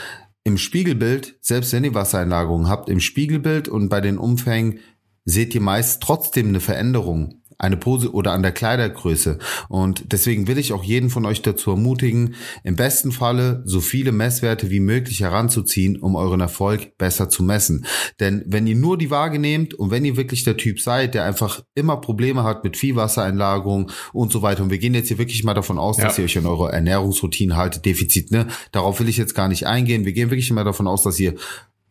im 0.44 0.58
Spiegelbild, 0.58 1.36
selbst 1.40 1.72
wenn 1.72 1.84
ihr 1.84 1.94
Wassereinlagerungen 1.94 2.68
habt, 2.68 2.88
im 2.88 3.00
Spiegelbild 3.00 3.68
und 3.68 3.88
bei 3.88 4.00
den 4.00 4.18
Umfängen 4.18 4.80
seht 5.24 5.54
ihr 5.54 5.60
meist 5.60 6.02
trotzdem 6.02 6.48
eine 6.48 6.60
Veränderung 6.60 7.41
eine 7.62 7.76
Pose 7.76 8.12
oder 8.12 8.32
an 8.32 8.42
der 8.42 8.52
Kleidergröße. 8.52 9.38
Und 9.68 10.12
deswegen 10.12 10.48
will 10.48 10.58
ich 10.58 10.72
auch 10.72 10.82
jeden 10.82 11.10
von 11.10 11.24
euch 11.24 11.42
dazu 11.42 11.70
ermutigen, 11.70 12.34
im 12.64 12.76
besten 12.76 13.12
Falle 13.12 13.62
so 13.64 13.80
viele 13.80 14.10
Messwerte 14.10 14.70
wie 14.70 14.80
möglich 14.80 15.20
heranzuziehen, 15.20 15.96
um 15.96 16.16
euren 16.16 16.40
Erfolg 16.40 16.98
besser 16.98 17.28
zu 17.28 17.44
messen. 17.44 17.86
Denn 18.18 18.42
wenn 18.46 18.66
ihr 18.66 18.74
nur 18.74 18.98
die 18.98 19.10
Waage 19.10 19.38
nehmt 19.38 19.74
und 19.74 19.90
wenn 19.90 20.04
ihr 20.04 20.16
wirklich 20.16 20.42
der 20.42 20.56
Typ 20.56 20.80
seid, 20.80 21.14
der 21.14 21.24
einfach 21.24 21.62
immer 21.74 21.98
Probleme 21.98 22.42
hat 22.42 22.64
mit 22.64 22.76
Viehwassereinlagerung 22.76 23.90
und 24.12 24.32
so 24.32 24.42
weiter, 24.42 24.64
und 24.64 24.70
wir 24.70 24.78
gehen 24.78 24.94
jetzt 24.94 25.08
hier 25.08 25.18
wirklich 25.18 25.44
mal 25.44 25.54
davon 25.54 25.78
aus, 25.78 25.98
ja. 25.98 26.04
dass 26.04 26.18
ihr 26.18 26.24
euch 26.24 26.36
an 26.36 26.46
eure 26.46 26.72
Ernährungsroutine 26.72 27.56
haltet, 27.56 27.84
Defizit, 27.84 28.32
ne? 28.32 28.48
Darauf 28.72 28.98
will 28.98 29.08
ich 29.08 29.16
jetzt 29.16 29.34
gar 29.34 29.48
nicht 29.48 29.66
eingehen. 29.66 30.04
Wir 30.04 30.12
gehen 30.12 30.30
wirklich 30.30 30.50
immer 30.50 30.64
davon 30.64 30.88
aus, 30.88 31.02
dass 31.02 31.20
ihr 31.20 31.34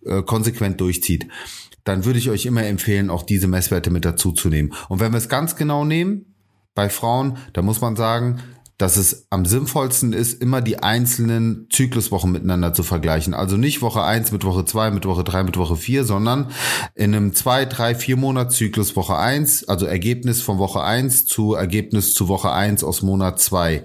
äh, 0.06 0.22
konsequent 0.22 0.82
durchzieht 0.82 1.28
dann 1.84 2.06
würde 2.06 2.20
ich 2.20 2.30
euch 2.30 2.46
immer 2.46 2.64
empfehlen, 2.66 3.10
auch 3.10 3.24
diese 3.24 3.48
Messwerte 3.48 3.90
mit 3.90 4.06
dazu 4.06 4.32
zu 4.32 4.50
nehmen. 4.50 4.74
Und 4.90 5.00
wenn 5.00 5.12
wir 5.12 5.18
es 5.18 5.30
ganz 5.30 5.56
genau 5.56 5.86
nehmen, 5.86 6.36
bei 6.74 6.90
Frauen, 6.90 7.38
da 7.54 7.62
muss 7.62 7.82
man 7.82 7.96
sagen, 7.96 8.42
dass 8.82 8.98
es 8.98 9.28
am 9.30 9.46
sinnvollsten 9.46 10.12
ist, 10.12 10.42
immer 10.42 10.60
die 10.60 10.82
einzelnen 10.82 11.68
Zykluswochen 11.70 12.32
miteinander 12.32 12.74
zu 12.74 12.82
vergleichen. 12.82 13.36
Also 13.36 13.56
nicht 13.56 13.84
Woche 13.84 14.04
eins 14.04 14.32
mit 14.32 14.44
Woche 14.44 14.66
zwei 14.66 14.90
mit 14.90 15.06
Woche 15.06 15.24
drei 15.24 15.44
mit 15.44 15.56
Woche 15.58 15.76
vier, 15.76 16.04
sondern 16.04 16.48
in 16.96 17.14
einem 17.14 17.36
zwei, 17.36 17.66
drei, 17.66 17.94
vier 17.94 18.18
Monat 18.18 18.52
Zyklus 18.52 18.96
Woche 18.96 19.16
eins, 19.16 19.68
also 19.70 19.86
Ergebnis 19.86 20.42
von 20.42 20.58
Woche 20.58 20.82
eins 20.82 21.26
zu 21.28 21.54
Ergebnis 21.54 22.16
zu 22.16 22.28
Woche 22.28 22.52
eins 22.52 22.84
aus 22.84 23.04
Monat 23.04 23.40
zwei. 23.40 23.84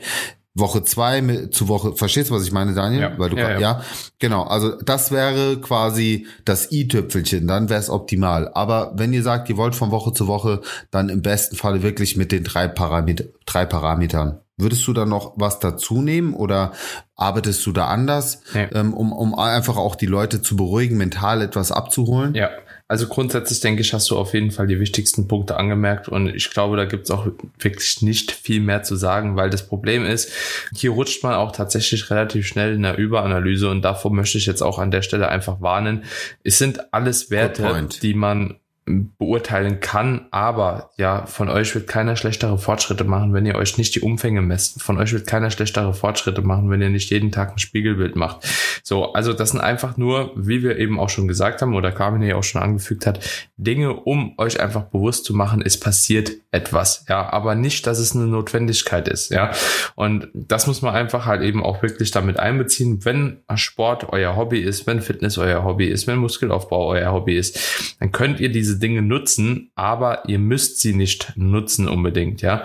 Woche 0.57 0.83
zwei 0.83 1.49
zu 1.51 1.69
Woche, 1.69 1.95
verstehst 1.95 2.31
du, 2.31 2.35
was 2.35 2.45
ich 2.45 2.53
meine, 2.53 2.75
Daniel? 2.75 3.03
Ja, 3.03 3.19
Weil 3.19 3.31
du 3.31 3.37
ja, 3.37 3.53
ja. 3.53 3.59
ja, 3.59 3.83
genau. 4.19 4.45
Also 4.45 4.73
das 4.81 5.13
wäre 5.13 5.61
quasi 5.61 6.27
das 6.47 6.73
i-Tüpfelchen, 6.73 7.47
dann 7.47 7.69
wäre 7.69 7.79
es 7.79 7.91
optimal. 7.91 8.51
Aber 8.55 8.93
wenn 8.97 9.13
ihr 9.13 9.23
sagt, 9.23 9.51
ihr 9.51 9.59
wollt 9.59 9.75
von 9.75 9.91
Woche 9.91 10.15
zu 10.15 10.27
Woche, 10.27 10.63
dann 10.91 11.11
im 11.11 11.21
besten 11.21 11.57
Falle 11.57 11.83
wirklich 11.83 12.17
mit 12.17 12.33
den 12.33 12.43
drei, 12.43 12.69
Parameter, 12.69 13.25
drei 13.45 13.67
Parametern. 13.67 14.41
Würdest 14.57 14.87
du 14.87 14.95
da 14.95 15.05
noch 15.05 15.35
was 15.37 15.59
dazu 15.59 16.01
nehmen 16.01 16.33
oder 16.33 16.73
arbeitest 17.15 17.67
du 17.67 17.73
da 17.73 17.89
anders, 17.89 18.41
nee. 18.55 18.67
ähm, 18.73 18.95
um, 18.95 19.13
um 19.13 19.35
einfach 19.35 19.77
auch 19.77 19.95
die 19.95 20.07
Leute 20.07 20.41
zu 20.41 20.57
beruhigen, 20.57 20.97
mental 20.97 21.43
etwas 21.43 21.71
abzuholen? 21.71 22.35
Ja, 22.35 22.49
also 22.89 23.09
grundsätzlich 23.09 23.61
denke 23.61 23.83
ich, 23.83 23.93
hast 23.93 24.11
du 24.11 24.17
auf 24.17 24.33
jeden 24.33 24.53
Fall 24.53 24.69
die 24.69 24.79
wichtigsten 24.79 25.27
Punkte 25.27 25.57
angemerkt 25.57 26.09
und 26.09 26.29
ich 26.29 26.51
glaube, 26.51 26.77
da 26.77 26.85
gibt 26.85 27.05
es 27.05 27.11
auch 27.11 27.27
wirklich 27.59 28.03
nicht 28.03 28.31
viel 28.31 28.61
mehr 28.61 28.85
zu 28.85 28.95
sagen, 28.95 29.37
weil 29.37 29.51
das 29.51 29.67
Problem 29.67 30.05
ist, 30.05 30.31
hier 30.75 30.91
rutscht 30.91 31.25
man 31.25 31.35
auch 31.35 31.51
tatsächlich 31.51 32.11
relativ 32.11 32.47
schnell 32.47 32.75
in 32.75 32.83
der 32.83 32.97
Überanalyse 32.97 33.69
und 33.71 33.83
davor 33.83 34.13
möchte 34.13 34.39
ich 34.39 34.47
jetzt 34.47 34.63
auch 34.63 34.79
an 34.79 34.93
der 34.93 35.03
Stelle 35.03 35.29
einfach 35.29 35.61
warnen. 35.61 36.05
Es 36.45 36.59
sind 36.59 36.93
alles 36.95 37.31
Werte, 37.31 37.89
die 38.03 38.15
man 38.15 38.61
beurteilen 38.87 39.81
kann, 39.81 40.27
aber 40.31 40.91
ja, 40.97 41.27
von 41.27 41.49
euch 41.49 41.75
wird 41.75 41.89
keiner 41.89 42.15
schlechtere 42.15 42.57
Fortschritte 42.57 43.03
machen, 43.03 43.35
wenn 43.35 43.45
ihr 43.45 43.57
euch 43.57 43.79
nicht 43.79 43.97
die 43.97 44.01
Umfänge 44.01 44.43
messt. 44.43 44.81
Von 44.81 44.99
euch 44.99 45.13
wird 45.13 45.27
keiner 45.27 45.51
schlechtere 45.51 45.93
Fortschritte 45.93 46.43
machen, 46.43 46.71
wenn 46.71 46.81
ihr 46.81 46.89
nicht 46.89 47.11
jeden 47.11 47.33
Tag 47.33 47.51
ein 47.51 47.59
Spiegelbild 47.59 48.15
macht. 48.15 48.47
So, 48.85 49.13
also 49.13 49.33
das 49.33 49.51
sind 49.51 49.61
einfach 49.61 49.97
nur, 49.97 50.31
wie 50.37 50.63
wir 50.63 50.79
eben 50.79 51.01
auch 51.01 51.09
schon 51.09 51.27
gesagt 51.27 51.63
haben 51.63 51.75
oder 51.75 51.91
Carmen 51.91 52.23
ja 52.23 52.37
auch 52.37 52.45
schon 52.45 52.63
angefügt 52.63 53.07
hat, 53.07 53.19
Dinge, 53.57 53.93
um 53.93 54.35
euch 54.39 54.61
einfach 54.61 54.85
bewusst 54.85 55.25
zu 55.25 55.35
machen, 55.35 55.63
es 55.65 55.81
passiert 55.81 56.31
etwas, 56.53 57.05
ja, 57.09 57.33
aber 57.33 57.57
nicht, 57.57 57.89
dass 57.89 57.99
es 57.99 58.15
eine 58.15 58.27
Notwendigkeit 58.27 59.09
ist, 59.09 59.33
ja. 59.33 59.51
Und 59.97 60.29
das 60.33 60.69
muss 60.69 60.81
man 60.83 60.95
einfach 60.95 61.27
halt 61.27 61.43
eben 61.43 61.65
auch 61.65 61.83
wirklich 61.83 62.13
damit 62.13 62.39
einbeziehen, 62.39 63.05
wenn 63.05 63.39
Sport 63.57 64.11
euer 64.11 64.37
Hobby 64.37 64.61
ist, 64.61 64.87
wenn 64.87 65.01
Fitness 65.01 65.39
euer 65.39 65.65
Hobby 65.65 65.89
ist, 65.89 66.07
wenn 66.07 66.19
Muskelaufbau 66.19 66.87
euer 66.87 67.13
Hobby 67.13 67.37
ist, 67.37 67.97
dann 67.99 68.13
könnt 68.13 68.39
ihr 68.39 68.53
diese 68.53 68.76
Dinge 68.79 69.03
nutzen, 69.03 69.71
aber 69.75 70.29
ihr 70.29 70.39
müsst 70.39 70.81
sie 70.81 70.95
nicht 70.95 71.33
nutzen 71.37 71.89
unbedingt, 71.89 72.43
ja. 72.43 72.65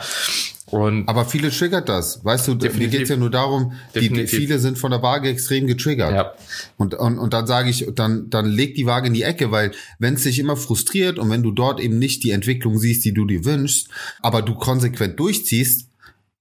Und 0.72 1.10
aber 1.10 1.26
viele 1.26 1.50
triggert 1.50 1.90
das. 1.90 2.24
Weißt 2.24 2.48
du, 2.48 2.56
mir 2.56 2.88
geht's 2.88 3.10
ja 3.10 3.18
nur 3.18 3.30
darum, 3.30 3.74
die, 3.94 4.26
viele 4.26 4.58
sind 4.58 4.78
von 4.78 4.92
der 4.92 5.04
Waage 5.04 5.28
extrem 5.28 5.68
getriggert. 5.68 6.14
Ja. 6.14 6.34
Und, 6.78 6.94
und, 6.96 7.20
und 7.20 7.34
dann 7.34 7.46
sage 7.46 7.70
ich, 7.70 7.88
dann, 7.94 8.30
dann 8.30 8.46
leg 8.46 8.76
die 8.76 8.86
Waage 8.86 9.08
in 9.08 9.14
die 9.14 9.24
Ecke, 9.24 9.52
weil 9.52 9.72
wenn 10.00 10.14
es 10.14 10.24
dich 10.24 10.40
immer 10.40 10.56
frustriert 10.56 11.20
und 11.20 11.30
wenn 11.30 11.44
du 11.44 11.52
dort 11.52 11.82
eben 11.82 12.00
nicht 12.00 12.24
die 12.24 12.32
Entwicklung 12.32 12.80
siehst, 12.80 13.04
die 13.04 13.14
du 13.14 13.26
dir 13.26 13.44
wünschst, 13.44 13.90
aber 14.22 14.42
du 14.42 14.56
konsequent 14.56 15.20
durchziehst, 15.20 15.91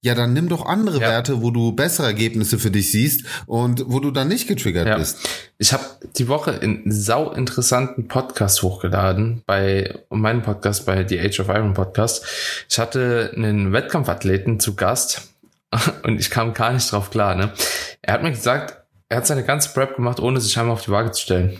ja, 0.03 0.15
dann 0.15 0.33
nimm 0.33 0.49
doch 0.49 0.65
andere 0.65 0.99
ja. 0.99 1.09
Werte, 1.09 1.43
wo 1.43 1.51
du 1.51 1.73
bessere 1.73 2.07
Ergebnisse 2.07 2.57
für 2.57 2.71
dich 2.71 2.91
siehst 2.91 3.23
und 3.45 3.83
wo 3.85 3.99
du 3.99 4.09
dann 4.09 4.29
nicht 4.29 4.47
getriggert 4.47 4.87
ja. 4.87 4.97
bist. 4.97 5.29
Ich 5.59 5.73
habe 5.73 5.83
die 6.17 6.27
Woche 6.27 6.59
einen 6.59 6.91
sau 6.91 7.31
interessanten 7.31 8.07
Podcast 8.07 8.63
hochgeladen 8.63 9.43
bei 9.45 9.93
meinem 10.09 10.41
Podcast 10.41 10.87
bei 10.87 11.07
The 11.07 11.19
Age 11.19 11.41
of 11.41 11.49
Iron 11.49 11.75
Podcast. 11.75 12.25
Ich 12.67 12.79
hatte 12.79 13.31
einen 13.35 13.73
Wettkampfathleten 13.73 14.59
zu 14.59 14.75
Gast 14.75 15.29
und 16.03 16.19
ich 16.19 16.31
kam 16.31 16.55
gar 16.55 16.73
nicht 16.73 16.91
drauf 16.91 17.11
klar. 17.11 17.35
Ne? 17.35 17.53
Er 18.01 18.15
hat 18.15 18.23
mir 18.23 18.31
gesagt, 18.31 18.83
er 19.07 19.17
hat 19.17 19.27
seine 19.27 19.43
ganze 19.43 19.69
Prep 19.69 19.97
gemacht, 19.97 20.19
ohne 20.19 20.41
sich 20.41 20.57
einmal 20.57 20.73
auf 20.73 20.83
die 20.83 20.91
Waage 20.91 21.11
zu 21.11 21.21
stellen. 21.21 21.59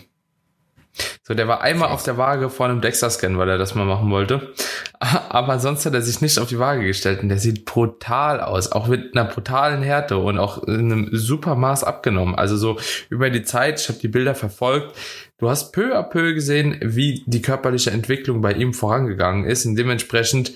So, 1.22 1.34
der 1.34 1.48
war 1.48 1.60
einmal 1.62 1.90
auf 1.90 2.02
der 2.02 2.16
Waage 2.18 2.50
vor 2.50 2.66
einem 2.66 2.80
Dexter-Scan, 2.80 3.38
weil 3.38 3.48
er 3.48 3.58
das 3.58 3.74
mal 3.74 3.86
machen 3.86 4.10
wollte. 4.10 4.52
Aber 5.00 5.58
sonst 5.58 5.86
hat 5.86 5.94
er 5.94 6.02
sich 6.02 6.20
nicht 6.20 6.38
auf 6.38 6.48
die 6.48 6.58
Waage 6.58 6.84
gestellt 6.84 7.22
und 7.22 7.28
der 7.28 7.38
sieht 7.38 7.64
brutal 7.64 8.40
aus. 8.40 8.72
Auch 8.72 8.88
mit 8.88 9.16
einer 9.16 9.28
brutalen 9.28 9.82
Härte 9.82 10.18
und 10.18 10.38
auch 10.38 10.64
in 10.64 10.92
einem 10.92 11.08
super 11.12 11.54
Maß 11.54 11.84
abgenommen. 11.84 12.34
Also 12.34 12.56
so 12.56 12.76
über 13.08 13.30
die 13.30 13.42
Zeit, 13.42 13.80
ich 13.80 13.88
habe 13.88 13.98
die 13.98 14.08
Bilder 14.08 14.34
verfolgt. 14.34 14.96
Du 15.38 15.48
hast 15.48 15.72
peu 15.72 15.96
à 15.96 16.02
peu 16.02 16.34
gesehen, 16.34 16.78
wie 16.82 17.24
die 17.26 17.42
körperliche 17.42 17.90
Entwicklung 17.90 18.42
bei 18.42 18.52
ihm 18.52 18.74
vorangegangen 18.74 19.44
ist 19.44 19.64
und 19.66 19.76
dementsprechend 19.76 20.52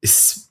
ist 0.00 0.47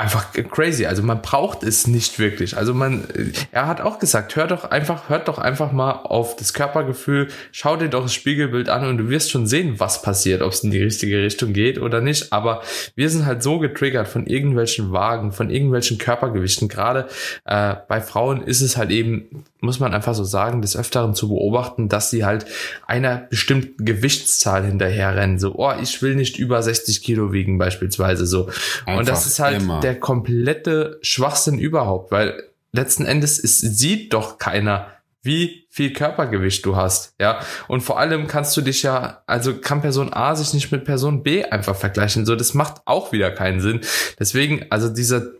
einfach 0.00 0.32
crazy. 0.50 0.86
Also 0.86 1.02
man 1.02 1.20
braucht 1.20 1.62
es 1.62 1.86
nicht 1.86 2.18
wirklich. 2.18 2.56
Also 2.56 2.72
man, 2.72 3.06
er 3.52 3.66
hat 3.66 3.82
auch 3.82 3.98
gesagt, 3.98 4.34
hör 4.34 4.46
doch 4.46 4.64
einfach, 4.64 5.10
hört 5.10 5.28
doch 5.28 5.38
einfach 5.38 5.72
mal 5.72 5.92
auf 5.92 6.36
das 6.36 6.54
Körpergefühl, 6.54 7.28
schau 7.52 7.76
dir 7.76 7.88
doch 7.88 8.04
das 8.04 8.14
Spiegelbild 8.14 8.70
an 8.70 8.86
und 8.86 8.96
du 8.96 9.10
wirst 9.10 9.30
schon 9.30 9.46
sehen, 9.46 9.74
was 9.78 10.00
passiert, 10.00 10.40
ob 10.40 10.52
es 10.52 10.64
in 10.64 10.70
die 10.70 10.82
richtige 10.82 11.22
Richtung 11.22 11.52
geht 11.52 11.78
oder 11.78 12.00
nicht. 12.00 12.32
Aber 12.32 12.62
wir 12.96 13.10
sind 13.10 13.26
halt 13.26 13.42
so 13.42 13.58
getriggert 13.58 14.08
von 14.08 14.26
irgendwelchen 14.26 14.90
Wagen, 14.90 15.32
von 15.32 15.50
irgendwelchen 15.50 15.98
Körpergewichten. 15.98 16.68
Gerade 16.68 17.06
äh, 17.44 17.74
bei 17.86 18.00
Frauen 18.00 18.42
ist 18.42 18.62
es 18.62 18.78
halt 18.78 18.90
eben 18.90 19.44
muss 19.60 19.80
man 19.80 19.94
einfach 19.94 20.14
so 20.14 20.24
sagen, 20.24 20.62
des 20.62 20.76
Öfteren 20.76 21.14
zu 21.14 21.28
beobachten, 21.28 21.88
dass 21.88 22.10
sie 22.10 22.24
halt 22.24 22.46
einer 22.86 23.16
bestimmten 23.16 23.84
Gewichtszahl 23.84 24.64
hinterherrennen. 24.64 25.38
So, 25.38 25.54
oh, 25.56 25.72
ich 25.80 26.02
will 26.02 26.14
nicht 26.14 26.38
über 26.38 26.62
60 26.62 27.02
Kilo 27.02 27.32
wiegen 27.32 27.58
beispielsweise 27.58 28.26
so. 28.26 28.48
Einfach 28.86 29.00
und 29.00 29.08
das 29.08 29.26
ist 29.26 29.38
halt 29.38 29.62
immer. 29.62 29.80
der 29.80 29.98
komplette 29.98 30.98
Schwachsinn 31.02 31.58
überhaupt, 31.58 32.10
weil 32.10 32.42
letzten 32.72 33.04
Endes 33.04 33.38
ist, 33.38 33.60
sieht 33.60 34.12
doch 34.12 34.38
keiner, 34.38 34.86
wie 35.22 35.66
viel 35.68 35.92
Körpergewicht 35.92 36.64
du 36.64 36.76
hast, 36.76 37.14
ja. 37.20 37.40
Und 37.68 37.82
vor 37.82 37.98
allem 37.98 38.26
kannst 38.26 38.56
du 38.56 38.62
dich 38.62 38.82
ja, 38.82 39.22
also 39.26 39.54
kann 39.54 39.82
Person 39.82 40.12
A 40.12 40.34
sich 40.34 40.54
nicht 40.54 40.72
mit 40.72 40.84
Person 40.84 41.22
B 41.22 41.44
einfach 41.44 41.76
vergleichen. 41.76 42.24
So, 42.24 42.36
das 42.36 42.54
macht 42.54 42.80
auch 42.86 43.12
wieder 43.12 43.30
keinen 43.30 43.60
Sinn. 43.60 43.80
Deswegen, 44.18 44.66
also 44.70 44.88
diese, 44.88 45.38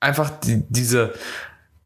einfach 0.00 0.30
die, 0.40 0.64
diese 0.68 1.12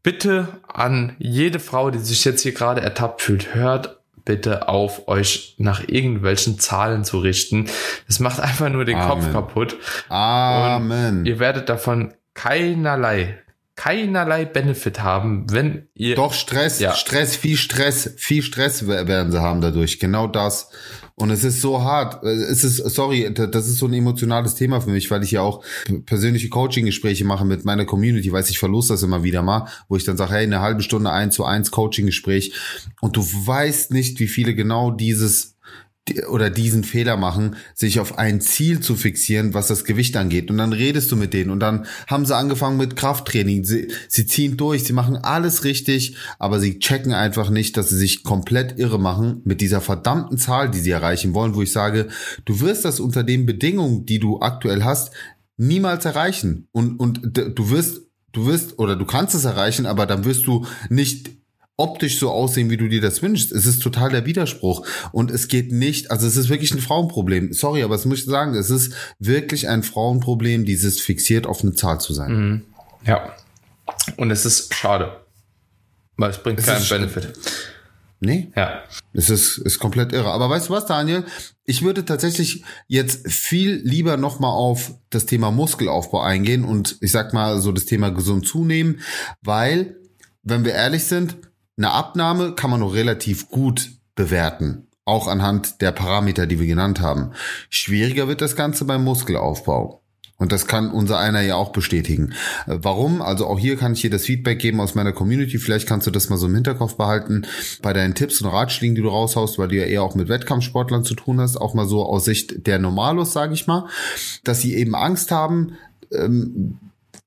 Bitte 0.03 0.47
an 0.67 1.15
jede 1.19 1.59
Frau, 1.59 1.91
die 1.91 1.99
sich 1.99 2.25
jetzt 2.25 2.41
hier 2.41 2.53
gerade 2.53 2.81
ertappt 2.81 3.21
fühlt, 3.21 3.53
hört 3.53 4.01
bitte 4.25 4.67
auf, 4.67 5.07
euch 5.07 5.55
nach 5.57 5.87
irgendwelchen 5.87 6.59
Zahlen 6.59 7.03
zu 7.03 7.19
richten. 7.19 7.69
Das 8.07 8.19
macht 8.19 8.39
einfach 8.39 8.69
nur 8.69 8.85
den 8.85 8.97
Amen. 8.97 9.09
Kopf 9.09 9.31
kaputt. 9.31 9.77
Amen. 10.09 11.19
Und 11.19 11.25
ihr 11.25 11.39
werdet 11.39 11.69
davon 11.69 12.13
keinerlei 12.33 13.39
keinerlei 13.81 14.45
Benefit 14.45 15.01
haben, 15.01 15.47
wenn 15.49 15.87
ihr. 15.95 16.15
Doch 16.15 16.33
Stress, 16.33 16.79
ja. 16.79 16.93
Stress, 16.93 17.35
viel 17.35 17.57
Stress, 17.57 18.13
viel 18.15 18.43
Stress 18.43 18.85
werden 18.85 19.31
sie 19.31 19.41
haben 19.41 19.59
dadurch. 19.59 19.99
Genau 19.99 20.27
das. 20.27 20.69
Und 21.15 21.31
es 21.31 21.43
ist 21.43 21.61
so 21.61 21.81
hart. 21.81 22.23
Es 22.23 22.63
ist, 22.63 22.77
sorry, 22.77 23.33
das 23.33 23.67
ist 23.67 23.77
so 23.77 23.87
ein 23.87 23.93
emotionales 23.93 24.53
Thema 24.53 24.81
für 24.81 24.91
mich, 24.91 25.09
weil 25.09 25.23
ich 25.23 25.31
ja 25.31 25.41
auch 25.41 25.63
persönliche 26.05 26.49
Coaching-Gespräche 26.49 27.25
mache 27.25 27.43
mit 27.43 27.65
meiner 27.65 27.85
Community, 27.85 28.31
weiß 28.31 28.51
ich 28.51 28.59
verlust 28.59 28.91
das 28.91 29.01
immer 29.01 29.23
wieder 29.23 29.41
mal, 29.41 29.67
wo 29.89 29.97
ich 29.97 30.03
dann 30.03 30.17
sage, 30.17 30.33
hey, 30.33 30.43
eine 30.43 30.61
halbe 30.61 30.83
Stunde 30.83 31.11
eins 31.11 31.33
zu 31.33 31.43
eins 31.43 31.71
Coaching-Gespräch 31.71 32.53
und 33.01 33.17
du 33.17 33.23
weißt 33.23 33.91
nicht, 33.91 34.19
wie 34.19 34.27
viele 34.27 34.53
genau 34.53 34.91
dieses 34.91 35.50
oder 36.29 36.49
diesen 36.49 36.83
Fehler 36.83 37.15
machen, 37.15 37.55
sich 37.75 37.99
auf 37.99 38.17
ein 38.17 38.41
Ziel 38.41 38.79
zu 38.79 38.95
fixieren, 38.95 39.53
was 39.53 39.67
das 39.67 39.85
Gewicht 39.85 40.17
angeht. 40.17 40.49
Und 40.49 40.57
dann 40.57 40.73
redest 40.73 41.11
du 41.11 41.15
mit 41.15 41.33
denen 41.33 41.51
und 41.51 41.59
dann 41.59 41.85
haben 42.07 42.25
sie 42.25 42.35
angefangen 42.35 42.77
mit 42.77 42.95
Krafttraining. 42.95 43.63
Sie, 43.63 43.87
sie 44.07 44.25
ziehen 44.25 44.57
durch, 44.57 44.83
sie 44.83 44.93
machen 44.93 45.15
alles 45.15 45.63
richtig, 45.63 46.17
aber 46.39 46.59
sie 46.59 46.79
checken 46.79 47.13
einfach 47.13 47.49
nicht, 47.49 47.77
dass 47.77 47.89
sie 47.89 47.97
sich 47.97 48.23
komplett 48.23 48.79
irre 48.79 48.99
machen 48.99 49.41
mit 49.45 49.61
dieser 49.61 49.79
verdammten 49.79 50.37
Zahl, 50.37 50.71
die 50.71 50.79
sie 50.79 50.91
erreichen 50.91 51.33
wollen, 51.33 51.55
wo 51.55 51.61
ich 51.61 51.71
sage, 51.71 52.07
du 52.45 52.59
wirst 52.61 52.83
das 52.83 52.99
unter 52.99 53.23
den 53.23 53.45
Bedingungen, 53.45 54.05
die 54.05 54.19
du 54.19 54.39
aktuell 54.41 54.83
hast, 54.83 55.11
niemals 55.57 56.05
erreichen. 56.05 56.67
Und, 56.71 56.99
und 56.99 57.21
du 57.33 57.69
wirst, 57.69 58.01
du 58.31 58.47
wirst, 58.47 58.79
oder 58.79 58.95
du 58.95 59.05
kannst 59.05 59.35
es 59.35 59.45
erreichen, 59.45 59.85
aber 59.85 60.07
dann 60.07 60.25
wirst 60.25 60.47
du 60.47 60.65
nicht 60.89 61.40
optisch 61.81 62.19
so 62.19 62.29
aussehen, 62.29 62.69
wie 62.69 62.77
du 62.77 62.87
dir 62.87 63.01
das 63.01 63.21
wünschst. 63.23 63.51
Es 63.51 63.65
ist 63.65 63.81
total 63.81 64.11
der 64.11 64.25
Widerspruch. 64.25 64.85
Und 65.11 65.31
es 65.31 65.47
geht 65.47 65.71
nicht, 65.71 66.11
also 66.11 66.27
es 66.27 66.37
ist 66.37 66.49
wirklich 66.49 66.71
ein 66.73 66.79
Frauenproblem. 66.79 67.53
Sorry, 67.53 67.81
aber 67.81 67.95
es 67.95 68.05
muss 68.05 68.19
ich 68.19 68.25
sagen, 68.25 68.53
es 68.53 68.69
ist 68.69 68.93
wirklich 69.17 69.67
ein 69.67 69.81
Frauenproblem, 69.81 70.63
dieses 70.63 71.01
fixiert 71.01 71.47
auf 71.47 71.63
eine 71.63 71.73
Zahl 71.73 71.99
zu 71.99 72.13
sein. 72.13 72.31
Mhm. 72.31 72.61
Ja. 73.05 73.35
Und 74.17 74.29
es 74.29 74.45
ist 74.45 74.73
schade. 74.73 75.21
Weil 76.17 76.29
es 76.29 76.37
bringt 76.37 76.59
es 76.59 76.67
keinen 76.67 76.87
Benefit. 76.87 77.33
Nee. 78.19 78.51
Ja. 78.55 78.83
Es 79.13 79.31
ist, 79.31 79.57
ist 79.57 79.79
komplett 79.79 80.13
irre. 80.13 80.29
Aber 80.29 80.47
weißt 80.51 80.69
du 80.69 80.73
was, 80.73 80.85
Daniel? 80.85 81.25
Ich 81.65 81.81
würde 81.81 82.05
tatsächlich 82.05 82.63
jetzt 82.87 83.27
viel 83.27 83.81
lieber 83.83 84.17
nochmal 84.17 84.51
auf 84.51 84.93
das 85.09 85.25
Thema 85.25 85.49
Muskelaufbau 85.49 86.21
eingehen 86.21 86.63
und 86.63 86.97
ich 87.01 87.11
sag 87.11 87.33
mal 87.33 87.59
so 87.59 87.71
das 87.71 87.85
Thema 87.85 88.11
gesund 88.11 88.47
zunehmen, 88.47 88.99
weil, 89.41 89.97
wenn 90.43 90.63
wir 90.63 90.73
ehrlich 90.73 91.05
sind, 91.05 91.37
eine 91.77 91.91
Abnahme 91.91 92.53
kann 92.53 92.69
man 92.69 92.79
noch 92.79 92.93
relativ 92.93 93.49
gut 93.49 93.91
bewerten, 94.15 94.87
auch 95.05 95.27
anhand 95.27 95.81
der 95.81 95.91
Parameter, 95.91 96.45
die 96.45 96.59
wir 96.59 96.67
genannt 96.67 97.01
haben. 97.01 97.31
Schwieriger 97.69 98.27
wird 98.27 98.41
das 98.41 98.55
Ganze 98.55 98.85
beim 98.85 99.03
Muskelaufbau. 99.03 100.01
Und 100.41 100.51
das 100.51 100.65
kann 100.65 100.89
unser 100.89 101.19
einer 101.19 101.41
ja 101.41 101.55
auch 101.55 101.71
bestätigen. 101.71 102.33
Äh, 102.65 102.79
warum? 102.81 103.21
Also 103.21 103.45
auch 103.45 103.59
hier 103.59 103.77
kann 103.77 103.93
ich 103.93 104.01
dir 104.01 104.09
das 104.09 104.23
Feedback 104.23 104.57
geben 104.57 104.81
aus 104.81 104.95
meiner 104.95 105.11
Community. 105.11 105.59
Vielleicht 105.59 105.87
kannst 105.87 106.07
du 106.07 106.11
das 106.11 106.29
mal 106.29 106.37
so 106.37 106.47
im 106.47 106.55
Hinterkopf 106.55 106.97
behalten 106.97 107.45
bei 107.83 107.93
deinen 107.93 108.15
Tipps 108.15 108.41
und 108.41 108.49
Ratschlägen, 108.49 108.95
die 108.95 109.03
du 109.03 109.09
raushaust, 109.09 109.59
weil 109.59 109.67
du 109.67 109.75
ja 109.75 109.83
eher 109.83 110.01
auch 110.01 110.15
mit 110.15 110.29
Wettkampfsportlern 110.29 111.03
zu 111.03 111.13
tun 111.13 111.39
hast, 111.39 111.57
auch 111.57 111.75
mal 111.75 111.87
so 111.87 112.03
aus 112.03 112.25
Sicht 112.25 112.65
der 112.65 112.79
Normalos, 112.79 113.33
sage 113.33 113.53
ich 113.53 113.67
mal, 113.67 113.87
dass 114.43 114.61
sie 114.61 114.73
eben 114.73 114.95
Angst 114.95 115.29
haben, 115.29 115.73
ähm, 116.11 116.79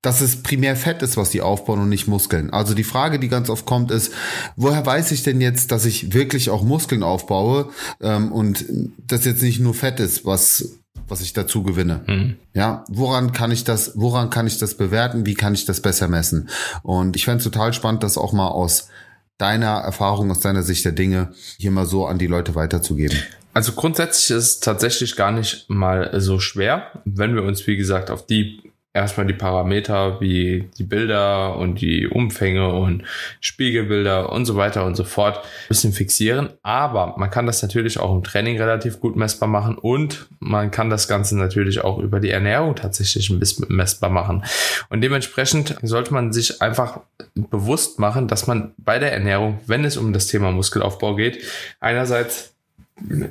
dass 0.04 0.20
es 0.20 0.42
primär 0.42 0.76
Fett 0.76 1.02
ist, 1.02 1.16
was 1.16 1.30
die 1.30 1.40
aufbauen 1.40 1.80
und 1.80 1.88
nicht 1.88 2.06
Muskeln. 2.06 2.50
Also 2.52 2.75
die 2.75 2.84
Frage, 2.84 3.18
die 3.18 3.28
ganz 3.28 3.49
oft 3.49 3.64
kommt, 3.64 3.90
ist, 3.90 4.12
woher 4.54 4.84
weiß 4.84 5.12
ich 5.12 5.23
denn 5.23 5.40
jetzt, 5.40 5.73
dass 5.73 5.87
ich 5.87 6.12
wirklich 6.12 6.50
auch 6.50 6.62
Muskeln 6.62 7.02
aufbaue 7.02 7.70
ähm, 8.02 8.30
und 8.30 8.66
das 8.99 9.25
jetzt 9.25 9.42
nicht 9.42 9.61
nur 9.61 9.75
Fett 9.75 10.00
ist, 10.00 10.25
was 10.25 10.78
was 11.06 11.20
ich 11.20 11.34
dazu 11.34 11.62
gewinne. 11.62 12.02
Mhm. 12.06 12.37
Ja, 12.54 12.84
woran 12.88 13.32
kann 13.32 13.50
ich 13.50 13.64
das, 13.64 13.92
woran 13.94 14.30
kann 14.30 14.46
ich 14.46 14.56
das 14.56 14.75
bewerten? 14.75 15.26
Wie 15.26 15.34
kann 15.34 15.52
ich 15.52 15.66
das 15.66 15.80
besser 15.80 16.08
messen? 16.08 16.49
Und 16.82 17.14
ich 17.14 17.26
fände 17.26 17.38
es 17.38 17.44
total 17.44 17.75
spannend, 17.75 18.02
das 18.02 18.16
auch 18.16 18.32
mal 18.32 18.49
aus 18.49 18.88
deiner 19.37 19.80
Erfahrung, 19.80 20.30
aus 20.30 20.40
deiner 20.40 20.62
Sicht 20.62 20.82
der 20.84 20.92
Dinge 20.92 21.34
hier 21.58 21.73
mal 21.73 21.84
so 21.84 22.06
an 22.06 22.18
die 22.18 22.26
Leute 22.26 22.54
weiterzugeben. 22.54 23.18
Also 23.52 23.73
grundsätzlich 23.73 24.30
ist 24.30 24.44
es 24.44 24.61
tatsächlich 24.61 25.14
gar 25.14 25.30
nicht 25.30 25.68
mal 25.68 26.18
so 26.20 26.38
schwer, 26.40 27.02
wenn 27.04 27.34
wir 27.34 27.42
uns, 27.42 27.66
wie 27.66 27.76
gesagt, 27.76 28.11
auf 28.11 28.25
die 28.25 28.62
erstmal 28.95 29.27
die 29.27 29.35
Parameter 29.35 30.21
wie 30.21 30.71
die 30.78 30.85
Bilder 30.85 31.57
und 31.57 31.80
die 31.80 32.07
Umfänge 32.07 32.73
und 32.73 33.02
Spiegelbilder 33.41 34.30
und 34.33 34.47
so 34.47 34.57
weiter 34.57 34.87
und 34.87 34.95
so 34.95 35.02
fort 35.02 35.39
ein 35.39 35.69
bisschen 35.69 35.93
fixieren. 35.93 36.50
Aber 36.63 37.15
man 37.19 37.28
kann 37.28 37.47
das 37.47 37.61
natürlich 37.61 37.99
auch 37.99 38.15
im 38.15 38.23
Training 38.23 38.57
relativ 38.57 39.00
gut 39.00 39.17
messbar 39.17 39.49
machen 39.49 39.76
und 39.76 40.28
man 40.39 40.71
kann 40.71 40.91
das 40.91 41.09
Ganze 41.09 41.37
natürlich 41.37 41.83
auch 41.83 41.99
über 41.99 42.21
die 42.21 42.30
Ernährung 42.30 42.76
tatsächlich 42.76 43.28
ein 43.30 43.41
bisschen 43.41 43.67
messbar 43.69 44.11
machen. 44.11 44.45
Und 44.89 45.00
dementsprechend 45.00 45.76
sollte 45.83 46.15
man 46.15 46.33
sich 46.33 46.63
einfach 46.63 47.00
bewusst 47.35 47.99
machen, 47.99 48.28
dass 48.28 48.47
man 48.47 48.75
bei 48.78 49.00
der 49.00 49.13
Ernährung, 49.13 49.59
wenn 49.67 49.85
es 49.85 49.97
um 49.97 50.13
das 50.13 50.28
Thema 50.28 50.52
Muskelaufbau 50.52 51.17
geht, 51.17 51.43
einerseits 51.80 52.53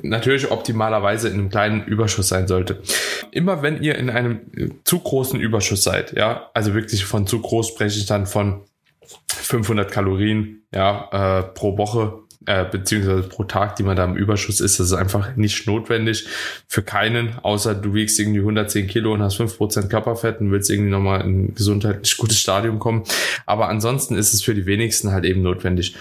natürlich 0.02 0.50
optimalerweise 0.50 1.28
in 1.28 1.34
einem 1.34 1.48
kleinen 1.48 1.84
Überschuss 1.84 2.28
sein 2.28 2.46
sollte. 2.46 2.82
Immer 3.30 3.62
wenn 3.62 3.82
ihr 3.82 3.96
in 3.96 4.10
einem 4.10 4.40
zu 4.84 4.98
großen 4.98 5.40
Überschuss 5.40 5.82
seid, 5.82 6.12
ja, 6.12 6.50
also 6.54 6.74
wirklich 6.74 7.04
von 7.04 7.26
zu 7.26 7.40
groß 7.40 7.68
spreche 7.68 7.98
ich 7.98 8.06
dann 8.06 8.26
von 8.26 8.62
500 9.28 9.90
Kalorien, 9.90 10.62
ja, 10.72 11.40
äh, 11.40 11.42
pro 11.42 11.78
Woche, 11.78 12.24
äh, 12.46 12.64
beziehungsweise 12.64 13.22
pro 13.22 13.44
Tag, 13.44 13.76
die 13.76 13.82
man 13.82 13.96
da 13.96 14.04
im 14.04 14.16
Überschuss 14.16 14.60
ist, 14.60 14.78
das 14.78 14.88
ist 14.88 14.92
einfach 14.92 15.34
nicht 15.36 15.66
notwendig 15.66 16.26
für 16.68 16.82
keinen, 16.82 17.38
außer 17.42 17.74
du 17.74 17.94
wiegst 17.94 18.18
irgendwie 18.18 18.40
110 18.40 18.86
Kilo 18.86 19.14
und 19.14 19.22
hast 19.22 19.40
5% 19.40 19.88
Körperfett 19.88 20.40
und 20.40 20.50
willst 20.50 20.70
irgendwie 20.70 20.90
nochmal 20.90 21.22
in 21.22 21.44
ein 21.44 21.54
gesundheitlich 21.54 22.16
gutes 22.16 22.38
Stadium 22.38 22.78
kommen. 22.78 23.04
Aber 23.46 23.68
ansonsten 23.68 24.14
ist 24.14 24.34
es 24.34 24.42
für 24.42 24.54
die 24.54 24.66
wenigsten 24.66 25.10
halt 25.12 25.24
eben 25.24 25.42
notwendig. 25.42 25.96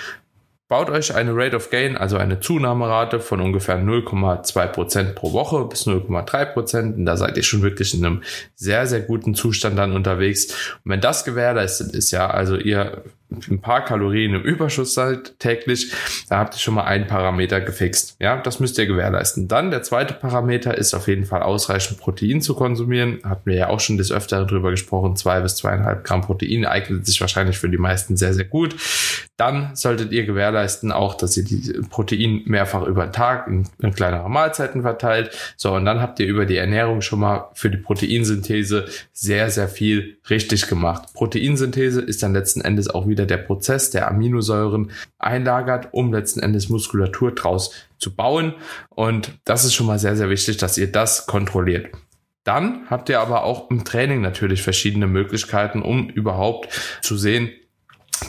Baut 0.74 0.90
euch 0.90 1.14
eine 1.14 1.36
Rate 1.36 1.56
of 1.56 1.70
Gain, 1.70 1.96
also 1.96 2.18
eine 2.18 2.40
Zunahmerate 2.40 3.20
von 3.20 3.42
ungefähr 3.42 3.78
0,2% 3.78 5.14
pro 5.14 5.32
Woche 5.32 5.66
bis 5.66 5.86
0,3%. 5.86 6.96
Und 6.96 7.06
da 7.06 7.16
seid 7.16 7.38
ihr 7.38 7.44
schon 7.44 7.62
wirklich 7.62 7.94
in 7.94 8.04
einem 8.04 8.24
sehr, 8.56 8.88
sehr 8.88 9.02
guten 9.02 9.36
Zustand 9.36 9.78
dann 9.78 9.92
unterwegs. 9.92 10.48
Und 10.84 10.90
wenn 10.90 11.00
das 11.00 11.26
gewährleistet 11.26 11.94
ist, 11.94 12.10
ja, 12.10 12.28
also 12.28 12.56
ihr 12.56 13.04
ein 13.50 13.62
paar 13.62 13.84
Kalorien 13.84 14.34
im 14.34 14.42
Überschuss 14.42 14.94
seid 14.94 15.40
täglich, 15.40 15.92
da 16.30 16.40
habt 16.40 16.56
ihr 16.56 16.60
schon 16.60 16.74
mal 16.74 16.84
einen 16.84 17.08
Parameter 17.08 17.62
gefixt. 17.62 18.16
Ja, 18.20 18.38
das 18.42 18.60
müsst 18.60 18.78
ihr 18.78 18.86
gewährleisten. 18.86 19.48
Dann 19.48 19.72
der 19.72 19.84
zweite 19.84 20.14
Parameter 20.14 20.78
ist 20.78 20.94
auf 20.94 21.08
jeden 21.08 21.26
Fall 21.26 21.42
ausreichend 21.42 22.00
Protein 22.00 22.42
zu 22.42 22.56
konsumieren. 22.56 23.20
Hatten 23.24 23.50
wir 23.50 23.56
ja 23.56 23.70
auch 23.70 23.80
schon 23.80 23.98
des 23.98 24.12
Öfteren 24.12 24.48
drüber 24.48 24.72
gesprochen. 24.72 25.16
Zwei 25.16 25.40
bis 25.42 25.56
zweieinhalb 25.56 26.04
Gramm 26.04 26.22
Protein 26.22 26.66
eignet 26.66 27.06
sich 27.06 27.20
wahrscheinlich 27.22 27.58
für 27.58 27.70
die 27.70 27.78
meisten 27.78 28.18
sehr, 28.18 28.34
sehr 28.34 28.46
gut. 28.46 28.76
Dann 29.38 29.76
solltet 29.76 30.12
ihr 30.12 30.26
gewährleisten 30.26 30.92
auch, 30.92 31.16
dass 31.16 31.36
ihr 31.36 31.44
die 31.44 31.82
Protein 31.90 32.44
mehrfach 32.46 32.84
über 32.84 33.08
den 33.08 33.14
Tag 33.14 33.48
in, 33.48 33.68
in 33.80 33.94
kleinere 33.94 34.30
Mahlzeiten 34.30 34.84
verteilt. 34.84 35.32
So, 35.58 35.74
und 35.74 35.86
dann 35.86 36.02
habt 36.02 36.20
ihr 36.20 36.28
über 36.28 36.46
die 36.46 36.58
Ernährung 36.58 37.02
schon 37.02 37.20
mal 37.20 37.50
für 37.54 37.70
die 37.70 37.78
Proteinsynthese 37.78 38.86
sehr, 39.12 39.50
sehr 39.50 39.68
viel 39.68 40.18
richtig 40.30 40.68
gemacht. 40.68 41.14
Proteinsynthese 41.14 42.02
ist 42.02 42.22
dann 42.22 42.34
letzten 42.34 42.62
Endes 42.62 42.90
auch 42.90 43.08
wieder 43.08 43.23
der 43.26 43.38
Prozess, 43.38 43.90
der 43.90 44.08
Aminosäuren 44.08 44.92
einlagert, 45.18 45.90
um 45.92 46.14
letzten 46.14 46.40
Endes 46.40 46.70
Muskulatur 46.70 47.32
draus 47.32 47.72
zu 47.98 48.16
bauen. 48.16 48.56
Und 48.90 49.32
das 49.46 49.66
ist 49.66 49.74
schon 49.74 49.88
mal 49.88 50.00
sehr, 50.00 50.16
sehr 50.16 50.30
wichtig, 50.30 50.58
dass 50.58 50.78
ihr 50.78 50.92
das 50.92 51.26
kontrolliert. 51.26 51.88
Dann 52.44 52.88
habt 52.90 53.10
ihr 53.10 53.22
aber 53.22 53.44
auch 53.44 53.70
im 53.70 53.86
Training 53.86 54.22
natürlich 54.22 54.62
verschiedene 54.62 55.08
Möglichkeiten, 55.08 55.82
um 55.82 56.10
überhaupt 56.10 56.70
zu 57.02 57.18
sehen, 57.18 57.50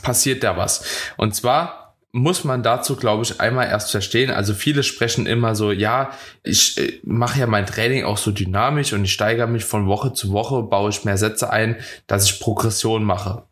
passiert 0.02 0.44
da 0.44 0.57
was. 0.57 0.85
Und 1.16 1.35
zwar 1.35 1.85
muss 2.14 2.44
man 2.44 2.62
dazu, 2.62 2.94
glaube 2.94 3.24
ich, 3.24 3.40
einmal 3.40 3.66
erst 3.66 3.90
verstehen. 3.90 4.30
Also 4.30 4.54
viele 4.54 4.85
sprechen 4.85 5.26
immer 5.26 5.57
so, 5.57 5.72
ja, 5.72 6.12
ich 6.44 6.78
äh, 6.78 7.00
mache 7.02 7.40
ja 7.40 7.48
mein 7.48 7.66
Training 7.66 8.04
auch 8.04 8.18
so 8.18 8.30
dynamisch 8.30 8.92
und 8.92 9.04
ich 9.04 9.12
steigere 9.12 9.48
mich 9.48 9.64
von 9.64 9.88
Woche 9.88 10.12
zu 10.12 10.30
Woche, 10.30 10.62
baue 10.62 10.90
ich 10.90 11.04
mehr 11.04 11.16
Sätze 11.16 11.50
ein, 11.50 11.76
dass 12.07 12.30
ich 12.30 12.38
Progression 12.38 13.02
mache. 13.02 13.42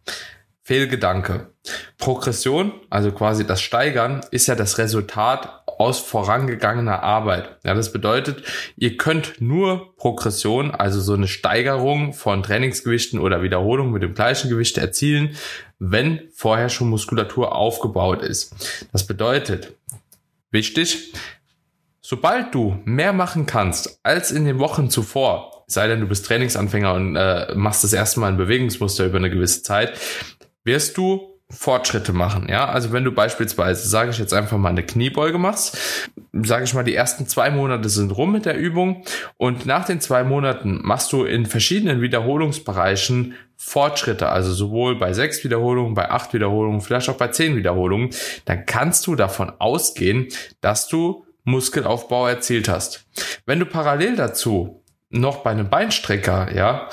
Fehlgedanke. 0.63 1.49
Progression, 1.99 2.73
also 2.89 3.13
quasi 3.13 3.47
das 3.47 3.61
Steigern, 3.61 4.21
ist 4.31 4.47
ja 4.47 4.55
das 4.55 4.79
Resultat 4.79 5.63
aus 5.67 5.99
vorangegangener 5.99 7.03
Arbeit. 7.03 7.57
Ja, 7.65 7.75
das 7.75 7.93
bedeutet, 7.93 8.45
ihr 8.77 8.97
könnt 8.97 9.41
nur 9.41 9.97
Progression, 9.97 10.71
also 10.73 11.01
so 11.01 11.15
eine 11.15 11.27
Steigerung 11.27 12.13
von 12.13 12.43
Trainingsgewichten 12.43 13.19
oder 13.19 13.43
Wiederholungen 13.43 13.93
mit 13.93 14.03
dem 14.03 14.15
gleichen 14.15 14.49
Gewicht 14.49 14.79
erzielen, 14.79 15.37
wenn 15.79 16.29
vorher 16.33 16.69
schon 16.69 16.91
Muskulatur 16.91 17.55
aufgebaut 17.55 18.23
ist. 18.23 18.87
Das 18.93 19.05
bedeutet, 19.07 19.75
wichtig, 20.53 21.13
sobald 22.01 22.55
du 22.55 22.79
mehr 22.85 23.13
machen 23.13 23.47
kannst 23.47 23.99
als 24.05 24.31
in 24.31 24.45
den 24.45 24.61
Wochen 24.61 24.91
zuvor, 24.91 25.65
sei 25.67 25.89
denn 25.89 26.01
du 26.01 26.07
bist 26.07 26.27
Trainingsanfänger 26.27 26.95
und 26.95 27.17
äh, 27.17 27.55
machst 27.57 27.83
das 27.83 27.93
erste 27.93 28.21
Mal 28.21 28.29
ein 28.29 28.37
Bewegungsmuster 28.37 29.07
über 29.07 29.19
eine 29.19 29.31
gewisse 29.31 29.63
Zeit, 29.63 29.99
wirst 30.65 30.97
du 30.97 31.33
Fortschritte 31.53 32.13
machen. 32.13 32.47
Ja, 32.49 32.67
also 32.69 32.93
wenn 32.93 33.05
du 33.05 33.13
beispielsweise, 33.13 33.87
sage 33.87 34.11
ich 34.11 34.19
jetzt 34.19 34.33
einfach 34.33 34.57
mal 34.57 34.71
eine 34.71 34.85
Kniebeuge 34.85 35.39
machst, 35.39 35.77
sage 36.33 36.65
ich 36.65 36.73
mal, 36.73 36.83
die 36.83 36.95
ersten 36.95 37.27
zwei 37.27 37.51
Monate 37.51 37.89
sind 37.89 38.11
rum 38.11 38.33
mit 38.33 38.47
der 38.47 38.57
Übung 38.57 39.05
und 39.37 39.67
nach 39.67 39.85
den 39.85 40.01
zwei 40.01 40.25
Monaten 40.25 40.81
machst 40.83 41.13
du 41.13 41.25
in 41.25 41.45
verschiedenen 41.47 42.01
Wiederholungsbereichen 42.01 43.35
Fortschritte, 43.57 44.29
also 44.29 44.53
sowohl 44.53 44.99
bei 44.99 45.13
sechs 45.13 45.45
Wiederholungen, 45.45 45.95
bei 45.95 46.11
acht 46.11 46.33
Wiederholungen, 46.33 46.81
vielleicht 46.81 47.09
auch 47.09 47.17
bei 47.17 47.29
zehn 47.29 47.55
Wiederholungen, 47.55 48.11
dann 48.45 48.67
kannst 48.67 49.07
du 49.07 49.15
davon 49.15 49.53
ausgehen, 49.59 50.29
dass 50.61 50.89
du 50.89 51.27
Muskelaufbau 51.45 52.29
erzielt 52.29 52.69
hast. 52.69 53.05
Wenn 53.47 53.61
du 53.61 53.67
parallel 53.67 54.17
dazu 54.17 54.83
noch 55.11 55.39
bei 55.39 55.51
einem 55.51 55.69
Beinstrecker, 55.69 56.55
ja, 56.55 56.89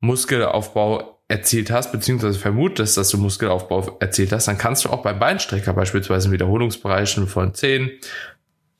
Muskelaufbau 0.00 1.11
erzielt 1.32 1.70
hast, 1.70 1.92
beziehungsweise 1.92 2.38
vermutest, 2.38 2.98
dass 2.98 3.08
du 3.08 3.16
Muskelaufbau 3.16 3.96
erzielt 4.00 4.32
hast, 4.32 4.48
dann 4.48 4.58
kannst 4.58 4.84
du 4.84 4.90
auch 4.90 5.02
beim 5.02 5.18
Beinstrecker 5.18 5.72
beispielsweise 5.72 6.28
in 6.28 6.32
Wiederholungsbereichen 6.32 7.26
von 7.26 7.54
10, 7.54 7.90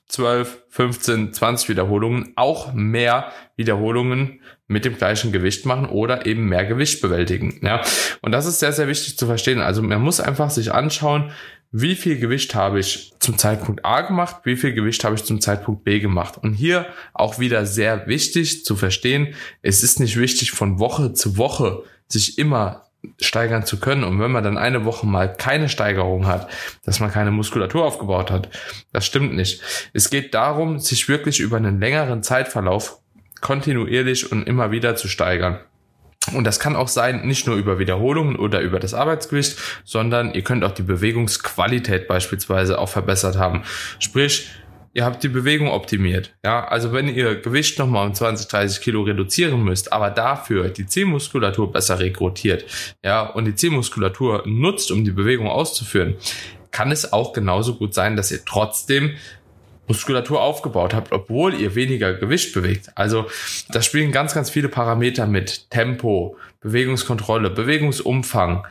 12, 0.08 0.64
15, 0.68 1.32
20 1.32 1.70
Wiederholungen 1.70 2.34
auch 2.36 2.74
mehr 2.74 3.32
Wiederholungen 3.56 4.40
mit 4.66 4.84
dem 4.84 4.98
gleichen 4.98 5.32
Gewicht 5.32 5.64
machen 5.64 5.86
oder 5.86 6.26
eben 6.26 6.46
mehr 6.46 6.66
Gewicht 6.66 7.00
bewältigen. 7.00 7.58
Ja, 7.62 7.80
und 8.20 8.32
das 8.32 8.44
ist 8.44 8.60
sehr, 8.60 8.72
sehr 8.72 8.86
wichtig 8.86 9.16
zu 9.16 9.26
verstehen. 9.26 9.60
Also 9.60 9.80
man 9.82 10.02
muss 10.02 10.20
einfach 10.20 10.50
sich 10.50 10.74
anschauen, 10.74 11.32
wie 11.72 11.96
viel 11.96 12.18
Gewicht 12.18 12.54
habe 12.54 12.78
ich 12.78 13.14
zum 13.18 13.38
Zeitpunkt 13.38 13.84
A 13.84 14.02
gemacht, 14.02 14.36
wie 14.44 14.56
viel 14.56 14.74
Gewicht 14.74 15.04
habe 15.04 15.14
ich 15.14 15.24
zum 15.24 15.40
Zeitpunkt 15.40 15.84
B 15.84 16.00
gemacht. 16.00 16.36
Und 16.36 16.52
hier 16.52 16.86
auch 17.14 17.38
wieder 17.38 17.64
sehr 17.64 18.06
wichtig 18.06 18.64
zu 18.64 18.76
verstehen, 18.76 19.34
es 19.62 19.82
ist 19.82 19.98
nicht 19.98 20.18
wichtig 20.18 20.50
von 20.52 20.78
Woche 20.78 21.14
zu 21.14 21.38
Woche 21.38 21.82
sich 22.08 22.38
immer 22.38 22.84
steigern 23.20 23.64
zu 23.64 23.80
können. 23.80 24.04
Und 24.04 24.20
wenn 24.20 24.30
man 24.30 24.44
dann 24.44 24.58
eine 24.58 24.84
Woche 24.84 25.06
mal 25.06 25.32
keine 25.32 25.70
Steigerung 25.70 26.26
hat, 26.26 26.48
dass 26.84 27.00
man 27.00 27.10
keine 27.10 27.30
Muskulatur 27.30 27.84
aufgebaut 27.84 28.30
hat, 28.30 28.50
das 28.92 29.06
stimmt 29.06 29.34
nicht. 29.34 29.62
Es 29.94 30.10
geht 30.10 30.34
darum, 30.34 30.78
sich 30.78 31.08
wirklich 31.08 31.40
über 31.40 31.56
einen 31.56 31.80
längeren 31.80 32.22
Zeitverlauf 32.22 32.98
kontinuierlich 33.40 34.30
und 34.30 34.46
immer 34.46 34.70
wieder 34.70 34.94
zu 34.94 35.08
steigern. 35.08 35.58
Und 36.34 36.44
das 36.44 36.60
kann 36.60 36.76
auch 36.76 36.88
sein, 36.88 37.26
nicht 37.26 37.46
nur 37.46 37.56
über 37.56 37.78
Wiederholungen 37.78 38.36
oder 38.36 38.60
über 38.60 38.78
das 38.78 38.94
Arbeitsgewicht, 38.94 39.56
sondern 39.84 40.34
ihr 40.34 40.42
könnt 40.42 40.62
auch 40.62 40.72
die 40.72 40.82
Bewegungsqualität 40.82 42.06
beispielsweise 42.06 42.78
auch 42.78 42.88
verbessert 42.88 43.36
haben. 43.36 43.62
Sprich, 43.98 44.48
ihr 44.94 45.04
habt 45.04 45.22
die 45.22 45.28
Bewegung 45.28 45.68
optimiert. 45.68 46.34
Ja, 46.44 46.64
also 46.64 46.92
wenn 46.92 47.08
ihr 47.08 47.40
Gewicht 47.40 47.78
nochmal 47.78 48.06
um 48.06 48.14
20, 48.14 48.46
30 48.48 48.80
Kilo 48.80 49.02
reduzieren 49.02 49.62
müsst, 49.64 49.92
aber 49.92 50.10
dafür 50.10 50.68
die 50.68 50.86
Zielmuskulatur 50.86 51.72
besser 51.72 51.98
rekrutiert, 51.98 52.64
ja, 53.04 53.22
und 53.22 53.46
die 53.46 53.54
Zielmuskulatur 53.54 54.44
nutzt, 54.46 54.92
um 54.92 55.04
die 55.04 55.10
Bewegung 55.10 55.48
auszuführen, 55.48 56.16
kann 56.70 56.90
es 56.90 57.12
auch 57.12 57.32
genauso 57.32 57.74
gut 57.74 57.94
sein, 57.94 58.16
dass 58.16 58.30
ihr 58.30 58.44
trotzdem 58.44 59.14
Muskulatur 59.92 60.40
aufgebaut 60.40 60.94
habt, 60.94 61.12
obwohl 61.12 61.52
ihr 61.52 61.74
weniger 61.74 62.14
Gewicht 62.14 62.54
bewegt. 62.54 62.90
Also 62.94 63.26
da 63.68 63.82
spielen 63.82 64.10
ganz, 64.10 64.32
ganz 64.32 64.48
viele 64.48 64.70
Parameter 64.70 65.26
mit. 65.26 65.68
Tempo, 65.68 66.38
Bewegungskontrolle, 66.60 67.50
Bewegungsumfang, 67.50 68.66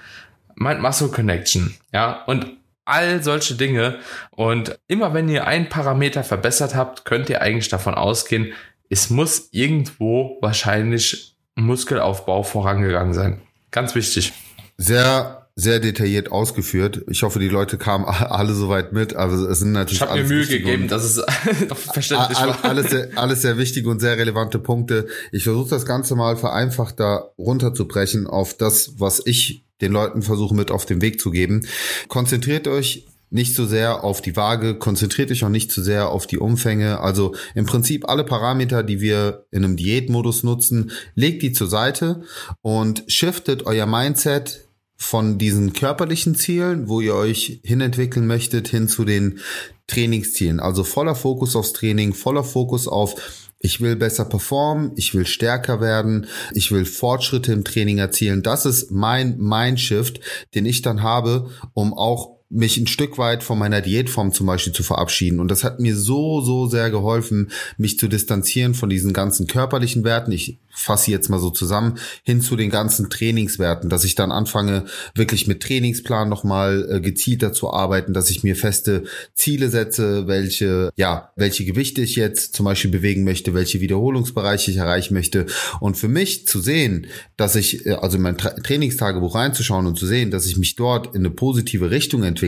Mind-Muscle 0.56 1.10
Connection, 1.10 1.76
ja, 1.94 2.24
und 2.26 2.48
all 2.86 3.22
solche 3.22 3.54
Dinge. 3.54 4.00
Und 4.32 4.80
immer 4.88 5.14
wenn 5.14 5.30
ihr 5.30 5.46
einen 5.46 5.70
Parameter 5.70 6.24
verbessert 6.24 6.74
habt, 6.74 7.06
könnt 7.06 7.30
ihr 7.30 7.42
eigentlich 7.42 7.70
davon 7.70 7.94
ausgehen, 7.94 8.54
es 8.90 9.12
muss 9.12 9.50
irgendwo 9.52 10.40
wahrscheinlich 10.42 11.36
Muskelaufbau 11.54 12.42
vorangegangen 12.42 13.14
sein. 13.14 13.42
Ganz 13.70 13.94
wichtig. 13.94 14.34
Sehr 14.78 15.41
sehr 15.56 15.80
detailliert 15.80 16.32
ausgeführt. 16.32 17.04
Ich 17.10 17.24
hoffe, 17.24 17.40
die 17.40 17.50
Leute 17.50 17.78
kamen 17.78 18.06
alle 18.06 18.54
soweit 18.54 18.94
mit. 18.94 19.16
Also 19.16 19.48
es 19.48 19.60
sind 19.60 19.74
natürlich. 19.74 20.02
Ich 20.02 20.08
habe 20.08 20.22
mir 20.22 20.28
Mühe 20.28 20.48
gegeben, 20.48 20.88
dass 20.88 21.04
es 21.04 21.24
verständlich 21.94 22.40
war. 22.40 22.64
Alles 22.64 22.90
sehr, 22.90 23.10
alles 23.16 23.42
sehr 23.42 23.58
wichtige 23.58 23.90
und 23.90 24.00
sehr 24.00 24.18
relevante 24.18 24.60
Punkte. 24.60 25.08
Ich 25.32 25.44
versuche 25.44 25.70
das 25.70 25.86
Ganze 25.86 26.16
mal 26.16 26.38
vereinfacht 26.38 27.00
da 27.00 27.30
runterzubrechen 27.38 28.28
auf 28.28 28.56
das, 28.56 28.94
was 28.98 29.22
ich 29.26 29.66
den 29.82 29.92
Leuten 29.92 30.22
versuche 30.22 30.56
mit 30.56 30.72
auf 30.72 30.86
den 30.86 31.02
Weg 31.02 31.20
zu 31.20 31.32
geben. 31.32 31.68
Konzentriert 32.08 32.68
euch 32.68 33.08
nicht 33.32 33.56
so 33.56 33.66
sehr 33.66 34.04
auf 34.04 34.22
die 34.22 34.36
Waage, 34.36 34.76
konzentriert 34.76 35.32
euch 35.32 35.44
auch 35.44 35.50
nicht 35.50 35.72
zu 35.72 35.82
so 35.82 35.86
sehr 35.86 36.10
auf 36.10 36.28
die 36.28 36.38
Umfänge. 36.38 37.00
Also 37.00 37.34
im 37.56 37.66
Prinzip 37.66 38.08
alle 38.08 38.26
Parameter, 38.26 38.84
die 38.84 39.00
wir 39.00 39.46
in 39.52 39.64
einem 39.64 39.78
Diätmodus 39.78 40.44
nutzen, 40.44 40.92
legt 41.16 41.42
die 41.42 41.54
zur 41.54 41.68
Seite 41.68 42.24
und 42.62 43.04
shiftet 43.08 43.66
euer 43.66 43.86
Mindset 43.86 44.68
von 45.02 45.40
diesen 45.40 45.74
körperlichen 45.74 46.36
Zielen, 46.36 46.88
wo 46.88 47.02
ihr 47.02 47.16
euch 47.16 47.60
hinentwickeln 47.64 48.28
möchtet, 48.28 48.68
hin 48.68 48.88
zu 48.88 49.04
den 49.04 49.40
Trainingszielen. 49.88 50.60
Also 50.60 50.84
voller 50.84 51.16
Fokus 51.16 51.56
aufs 51.56 51.74
Training, 51.74 52.14
voller 52.14 52.44
Fokus 52.44 52.88
auf 52.88 53.16
ich 53.58 53.82
will 53.82 53.96
besser 53.96 54.26
performen, 54.26 54.92
ich 54.96 55.14
will 55.14 55.26
stärker 55.26 55.82
werden, 55.82 56.28
ich 56.54 56.72
will 56.72 56.86
Fortschritte 56.86 57.52
im 57.52 57.64
Training 57.64 57.98
erzielen. 57.98 58.44
Das 58.44 58.66
ist 58.66 58.92
mein 58.92 59.38
Mindshift, 59.40 60.20
den 60.54 60.66
ich 60.66 60.82
dann 60.84 61.02
habe, 61.02 61.50
um 61.74 61.94
auch 61.96 62.41
mich 62.52 62.78
ein 62.78 62.88
Stück 62.88 63.18
weit 63.18 63.44
von 63.44 63.58
meiner 63.58 63.82
Diätform 63.82 64.34
zum 64.34 64.46
Beispiel 64.46 64.74
zu 64.74 64.84
verabschieden. 64.84 65.40
Und 65.40 65.50
das 65.50 65.64
hat 65.64 65.80
mir 65.80 65.96
so, 65.96 66.42
so 66.42 66.68
sehr 66.68 66.92
geholfen, 66.92 67.52
mich 67.78 67.98
zu 67.98 68.08
distanzieren 68.08 68.74
von 68.74 68.90
diesen 68.90 69.14
ganzen 69.14 69.48
körperlichen 69.48 70.04
Werten. 70.04 70.32
Ich 70.32 70.60
fasse 70.70 71.12
jetzt 71.12 71.30
mal 71.30 71.40
so 71.40 71.50
zusammen, 71.50 71.98
hin 72.24 72.42
zu 72.42 72.56
den 72.56 72.70
ganzen 72.70 73.10
Trainingswerten, 73.10 73.90
dass 73.90 74.04
ich 74.04 74.16
dann 74.16 74.32
anfange, 74.32 74.86
wirklich 75.16 75.48
mit 75.48 75.62
Trainingsplan 75.62 76.30
nochmal 76.30 76.88
äh, 76.90 77.02
gezielter 77.02 77.54
zu 77.54 77.72
arbeiten, 77.72 78.14
dass 78.14 78.30
ich 78.30 78.44
mir 78.44 78.56
feste 78.56 79.04
Ziele 79.34 79.70
setze, 79.70 80.28
welche, 80.28 80.92
ja, 80.96 81.32
welche 81.36 81.66
Gewichte 81.66 82.02
ich 82.02 82.16
jetzt 82.16 82.56
zum 82.56 82.66
Beispiel 82.66 82.92
bewegen 82.92 83.24
möchte, 83.24 83.54
welche 83.54 83.82
Wiederholungsbereiche 83.82 84.72
ich 84.72 84.78
erreichen 84.78 85.14
möchte. 85.14 85.46
Und 85.80 85.98
für 85.98 86.08
mich 86.08 86.48
zu 86.48 86.60
sehen, 86.60 87.08
dass 87.38 87.56
ich, 87.56 87.86
äh, 87.86 87.94
also 87.94 88.18
in 88.18 88.24
mein 88.24 88.38
Tra 88.38 88.52
Trainingstagebuch 88.52 89.36
reinzuschauen 89.36 89.88
und 89.88 89.98
zu 89.98 90.06
sehen, 90.06 90.32
dass 90.32 90.46
ich 90.46 90.58
mich 90.58 90.76
dort 90.76 91.16
in 91.16 91.22
eine 91.22 91.32
positive 91.32 91.92
Richtung 91.92 92.24
entwickle, 92.24 92.41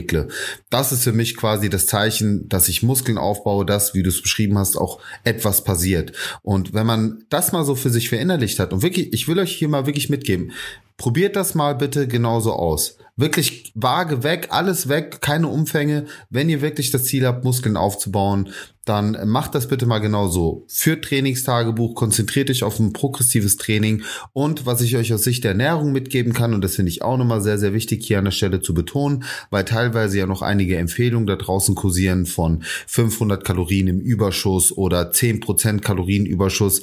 das 0.69 0.91
ist 0.91 1.03
für 1.03 1.13
mich 1.13 1.37
quasi 1.37 1.69
das 1.69 1.85
Zeichen, 1.85 2.47
dass 2.49 2.67
ich 2.67 2.83
Muskeln 2.83 3.17
aufbaue, 3.17 3.65
dass, 3.65 3.93
wie 3.93 4.03
du 4.03 4.09
es 4.09 4.21
beschrieben 4.21 4.57
hast, 4.57 4.77
auch 4.77 4.99
etwas 5.23 5.63
passiert. 5.63 6.13
Und 6.41 6.73
wenn 6.73 6.85
man 6.85 7.23
das 7.29 7.51
mal 7.51 7.65
so 7.65 7.75
für 7.75 7.89
sich 7.89 8.09
verinnerlicht 8.09 8.59
hat. 8.59 8.73
Und 8.73 8.81
wirklich, 8.81 9.13
ich 9.13 9.27
will 9.27 9.39
euch 9.39 9.55
hier 9.55 9.69
mal 9.69 9.85
wirklich 9.85 10.09
mitgeben. 10.09 10.51
Probiert 10.97 11.35
das 11.35 11.55
mal 11.55 11.75
bitte 11.75 12.07
genauso 12.07 12.53
aus. 12.53 12.97
Wirklich 13.15 13.71
vage 13.75 14.23
weg, 14.23 14.47
alles 14.49 14.89
weg, 14.89 15.21
keine 15.21 15.47
Umfänge. 15.47 16.05
Wenn 16.29 16.49
ihr 16.49 16.61
wirklich 16.61 16.91
das 16.91 17.05
Ziel 17.05 17.25
habt, 17.27 17.43
Muskeln 17.43 17.77
aufzubauen, 17.77 18.49
dann 18.85 19.17
macht 19.29 19.55
das 19.55 19.67
bitte 19.67 19.85
mal 19.85 19.99
genau 19.99 20.27
so. 20.27 20.65
Führt 20.67 21.05
Trainingstagebuch, 21.05 21.95
konzentriert 21.95 22.49
euch 22.49 22.63
auf 22.63 22.79
ein 22.79 22.91
progressives 22.91 23.55
Training 23.55 24.03
und 24.33 24.65
was 24.65 24.81
ich 24.81 24.97
euch 24.97 25.13
aus 25.13 25.23
Sicht 25.23 25.45
der 25.45 25.51
Ernährung 25.51 25.93
mitgeben 25.93 26.33
kann, 26.33 26.53
und 26.53 26.61
das 26.61 26.75
finde 26.75 26.89
ich 26.89 27.01
auch 27.01 27.17
nochmal 27.17 27.41
sehr, 27.41 27.57
sehr 27.57 27.73
wichtig 27.73 28.05
hier 28.05 28.19
an 28.19 28.25
der 28.25 28.31
Stelle 28.31 28.61
zu 28.61 28.73
betonen, 28.73 29.23
weil 29.49 29.63
teilweise 29.63 30.17
ja 30.17 30.25
noch 30.25 30.41
einige 30.41 30.77
Empfehlungen 30.77 31.27
da 31.27 31.37
draußen 31.37 31.75
kursieren 31.75 32.25
von 32.25 32.63
500 32.87 33.45
Kalorien 33.45 33.87
im 33.87 33.99
Überschuss 33.99 34.71
oder 34.71 35.11
10% 35.11 35.79
Kalorienüberschuss. 35.79 36.81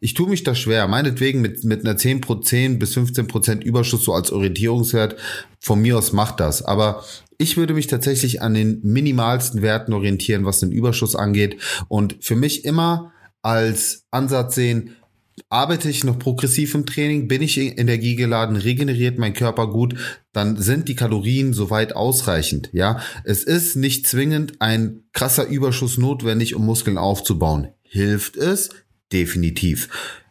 Ich 0.00 0.14
tue 0.14 0.28
mich 0.28 0.44
da 0.44 0.54
schwer, 0.54 0.88
meinetwegen 0.88 1.42
mit, 1.42 1.64
mit 1.64 1.84
einer 1.84 1.98
10%, 1.98 2.78
bis 2.78 2.96
15% 2.96 3.62
Überschuss 3.62 4.04
so 4.04 4.14
als 4.14 4.32
Orientierungswert 4.32 5.16
von 5.60 5.80
mir 5.80 5.98
aus 5.98 6.12
macht 6.12 6.40
das. 6.40 6.62
Aber 6.62 7.04
ich 7.42 7.56
würde 7.56 7.74
mich 7.74 7.88
tatsächlich 7.88 8.40
an 8.40 8.54
den 8.54 8.80
minimalsten 8.82 9.62
Werten 9.62 9.92
orientieren, 9.92 10.44
was 10.44 10.60
den 10.60 10.70
Überschuss 10.70 11.16
angeht. 11.16 11.60
Und 11.88 12.16
für 12.20 12.36
mich 12.36 12.64
immer 12.64 13.12
als 13.42 14.04
Ansatz 14.10 14.54
sehen, 14.54 14.96
arbeite 15.48 15.90
ich 15.90 16.04
noch 16.04 16.18
progressiv 16.18 16.74
im 16.74 16.86
Training, 16.86 17.26
bin 17.26 17.42
ich 17.42 17.58
energiegeladen, 17.58 18.56
regeneriert 18.56 19.18
mein 19.18 19.34
Körper 19.34 19.66
gut, 19.68 19.96
dann 20.32 20.56
sind 20.56 20.88
die 20.88 20.94
Kalorien 20.94 21.52
soweit 21.52 21.96
ausreichend. 21.96 22.70
Ja, 22.72 23.00
es 23.24 23.42
ist 23.42 23.76
nicht 23.76 24.06
zwingend 24.06 24.60
ein 24.60 25.02
krasser 25.12 25.46
Überschuss 25.46 25.98
notwendig, 25.98 26.54
um 26.54 26.64
Muskeln 26.64 26.98
aufzubauen. 26.98 27.68
Hilft 27.82 28.36
es? 28.36 28.70
Definitiv. 29.12 30.21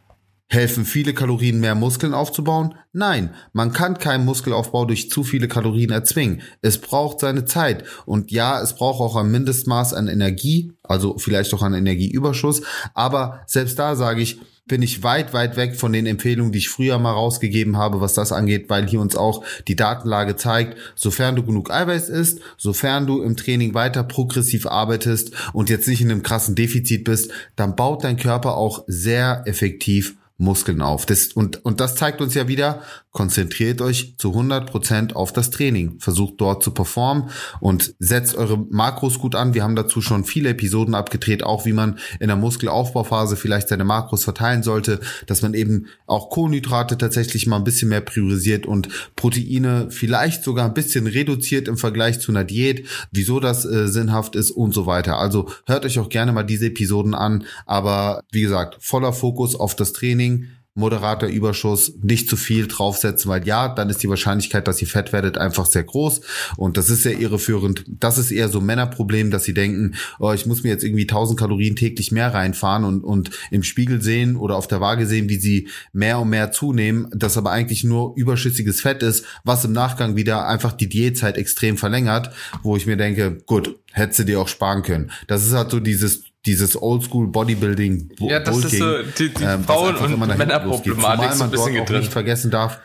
Helfen 0.52 0.84
viele 0.84 1.14
Kalorien 1.14 1.62
mehr 1.62 1.76
Muskeln 1.76 2.14
aufzubauen? 2.14 2.76
Nein, 2.92 3.34
man 3.54 3.72
kann 3.72 3.98
keinen 3.98 4.26
Muskelaufbau 4.26 4.84
durch 4.84 5.10
zu 5.10 5.24
viele 5.24 5.48
Kalorien 5.48 5.92
erzwingen. 5.92 6.42
Es 6.62 6.78
braucht 6.78 7.22
seine 7.22 7.46
Zeit. 7.46 7.86
Und 8.06 8.32
ja, 8.32 8.62
es 8.62 8.76
braucht 8.76 9.00
auch 9.00 9.16
ein 9.16 9.32
Mindestmaß 9.32 9.94
an 9.94 10.10
Energie, 10.10 10.74
also 10.84 11.18
vielleicht 11.18 11.54
auch 11.54 11.62
an 11.62 11.74
Energieüberschuss. 11.74 12.64
Aber 12.94 13.44
selbst 13.48 13.80
da 13.80 13.96
sage 13.96 14.22
ich, 14.22 14.42
bin 14.68 14.82
ich 14.82 15.04
weit, 15.04 15.34
weit 15.34 15.56
weg 15.56 15.78
von 15.78 15.94
den 15.94 16.06
Empfehlungen, 16.06 16.52
die 16.52 16.60
ich 16.60 16.70
früher 16.70 17.00
mal 17.00 17.14
rausgegeben 17.14 17.78
habe, 17.78 18.02
was 18.02 18.14
das 18.14 18.34
angeht, 18.34 18.70
weil 18.70 18.88
hier 18.88 19.00
uns 19.00 19.16
auch 19.16 19.46
die 19.70 19.78
Datenlage 19.78 20.36
zeigt, 20.36 20.78
sofern 20.96 21.38
du 21.38 21.44
genug 21.44 21.72
Eiweiß 21.72 22.10
isst, 22.10 22.42
sofern 22.58 23.08
du 23.08 23.22
im 23.22 23.38
Training 23.38 23.74
weiter 23.74 24.04
progressiv 24.04 24.68
arbeitest 24.68 25.32
und 25.54 25.70
jetzt 25.70 25.88
nicht 25.88 26.02
in 26.02 26.12
einem 26.12 26.24
krassen 26.24 26.56
Defizit 26.56 27.06
bist, 27.06 27.32
dann 27.56 27.78
baut 27.78 28.04
dein 28.04 28.18
Körper 28.18 28.58
auch 28.58 28.84
sehr 28.88 29.44
effektiv 29.46 30.18
Muskeln 30.41 30.82
auf. 30.82 31.06
Das, 31.06 31.27
und, 31.27 31.63
und 31.63 31.80
das 31.80 31.95
zeigt 31.95 32.19
uns 32.19 32.34
ja 32.34 32.47
wieder, 32.47 32.82
konzentriert 33.12 33.82
euch 33.82 34.15
zu 34.17 34.30
100 34.30 34.71
Prozent 34.71 35.15
auf 35.15 35.32
das 35.32 35.51
Training. 35.51 35.99
Versucht 35.99 36.36
dort 36.38 36.63
zu 36.63 36.71
performen 36.71 37.30
und 37.60 37.93
setzt 37.99 38.36
eure 38.36 38.58
Makros 38.58 39.19
gut 39.19 39.36
an. 39.36 39.54
Wir 39.54 39.63
haben 39.63 39.75
dazu 39.75 40.01
schon 40.01 40.23
viele 40.23 40.49
Episoden 40.49 40.95
abgedreht, 40.95 41.43
auch 41.43 41.65
wie 41.65 41.73
man 41.73 41.99
in 42.19 42.27
der 42.27 42.38
Muskelaufbauphase 42.38 43.36
vielleicht 43.36 43.67
seine 43.67 43.84
Makros 43.84 44.23
verteilen 44.23 44.63
sollte, 44.63 44.99
dass 45.27 45.41
man 45.41 45.54
eben 45.54 45.86
auch 46.08 46.30
Kohlenhydrate 46.30 46.97
tatsächlich 46.97 47.45
mal 47.45 47.58
ein 47.58 47.63
bisschen 47.63 47.89
mehr 47.89 48.01
priorisiert 48.01 48.65
und 48.65 48.89
Proteine 49.15 49.88
vielleicht 49.91 50.43
sogar 50.43 50.65
ein 50.65 50.73
bisschen 50.73 51.06
reduziert 51.06 51.67
im 51.67 51.77
Vergleich 51.77 52.19
zu 52.19 52.32
einer 52.32 52.45
Diät, 52.45 52.88
wieso 53.12 53.39
das 53.39 53.65
äh, 53.65 53.88
sinnhaft 53.88 54.36
ist 54.36 54.49
und 54.49 54.73
so 54.73 54.88
weiter. 54.88 55.17
Also 55.17 55.49
hört 55.67 55.86
euch 55.86 55.99
auch 55.99 56.10
gerne 56.10 56.32
mal 56.32 56.43
diese 56.43 56.67
Episoden 56.67 57.13
an, 57.13 57.43
aber 57.67 58.23
wie 58.32 58.41
gesagt, 58.41 58.77
voller 58.80 59.13
Fokus 59.13 59.56
auf 59.56 59.75
das 59.75 59.93
Training 59.93 60.31
moderater 60.74 61.28
Überschuss, 61.28 61.94
nicht 62.02 62.30
zu 62.30 62.38
viel 62.38 62.67
draufsetzen, 62.67 63.30
weil 63.30 63.46
ja, 63.46 63.67
dann 63.67 63.89
ist 63.89 64.02
die 64.04 64.10
Wahrscheinlichkeit, 64.10 64.67
dass 64.70 64.82
ihr 64.82 64.88
fett 64.88 65.12
werdet, 65.12 65.38
einfach 65.38 65.65
sehr 65.65 65.84
groß. 65.84 66.22
Und 66.56 66.78
das 66.78 66.89
ist 66.89 67.04
sehr 67.04 67.20
irreführend. 67.20 67.84
Das 67.88 68.17
ist 68.17 68.32
eher 68.32 68.48
so 68.48 68.62
Männerproblem, 68.62 69.32
dass 69.32 69.44
sie 69.44 69.54
denken, 69.54 69.96
oh, 70.17 70.32
ich 70.32 70.46
muss 70.46 70.63
mir 70.63 70.70
jetzt 70.70 70.86
irgendwie 70.86 71.04
1000 71.04 71.38
Kalorien 71.38 71.76
täglich 71.76 72.13
mehr 72.13 72.34
reinfahren 72.34 72.86
und, 72.86 73.04
und 73.04 73.32
im 73.52 73.63
Spiegel 73.63 74.02
sehen 74.02 74.38
oder 74.38 74.56
auf 74.56 74.67
der 74.67 74.80
Waage 74.80 75.08
sehen, 75.08 75.28
wie 75.28 75.39
sie 75.39 75.67
mehr 75.91 76.20
und 76.20 76.30
mehr 76.30 76.52
zunehmen, 76.54 77.10
das 77.13 77.38
aber 77.38 77.52
eigentlich 77.52 77.84
nur 77.84 78.13
überschüssiges 78.15 78.80
Fett 78.80 79.04
ist, 79.04 79.26
was 79.44 79.65
im 79.65 79.74
Nachgang 79.74 80.15
wieder 80.15 80.48
einfach 80.48 80.72
die 80.72 80.88
Diätzeit 80.88 81.38
extrem 81.38 81.78
verlängert, 81.78 82.32
wo 82.63 82.78
ich 82.78 82.86
mir 82.86 82.96
denke, 82.96 83.39
gut, 83.46 83.78
hättest 83.91 84.20
du 84.20 84.24
dir 84.24 84.39
auch 84.39 84.48
sparen 84.48 84.84
können. 84.84 85.12
Das 85.28 85.46
ist 85.46 85.52
halt 85.52 85.70
so 85.70 85.82
dieses 85.82 86.31
dieses 86.45 86.82
Oldschool 86.82 87.27
Bodybuilding 87.27 88.12
Ja, 88.19 88.39
das 88.39 88.62
Bulking, 88.62 88.71
ist 88.71 88.80
so 88.80 89.23
die, 89.23 89.34
die 89.34 89.43
ähm, 89.43 89.63
Frauen- 89.63 89.95
und 89.95 90.38
Männerproblematik 90.38 91.34
so 91.34 91.43
ein 91.43 91.51
bisschen 91.51 91.73
man 91.75 91.86
dort 91.86 91.91
auch 91.91 91.99
nicht 91.99 92.12
vergessen 92.12 92.51
darf. 92.51 92.80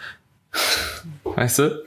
Weißt 1.37 1.59
du? 1.59 1.85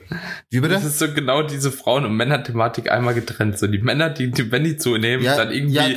Wie 0.48 0.60
bitte? 0.60 0.74
Das 0.74 0.84
ist 0.84 1.00
so 1.00 1.12
genau 1.12 1.42
diese 1.42 1.72
Frauen- 1.72 2.04
und 2.04 2.14
Männer-Thematik 2.14 2.88
einmal 2.88 3.14
getrennt. 3.14 3.58
So 3.58 3.66
die 3.66 3.78
Männer, 3.78 4.08
die, 4.08 4.30
die 4.30 4.48
die 4.48 4.76
zunehmen, 4.76 5.24
ja, 5.24 5.36
dann 5.36 5.50
irgendwie, 5.50 5.74
ja, 5.74 5.88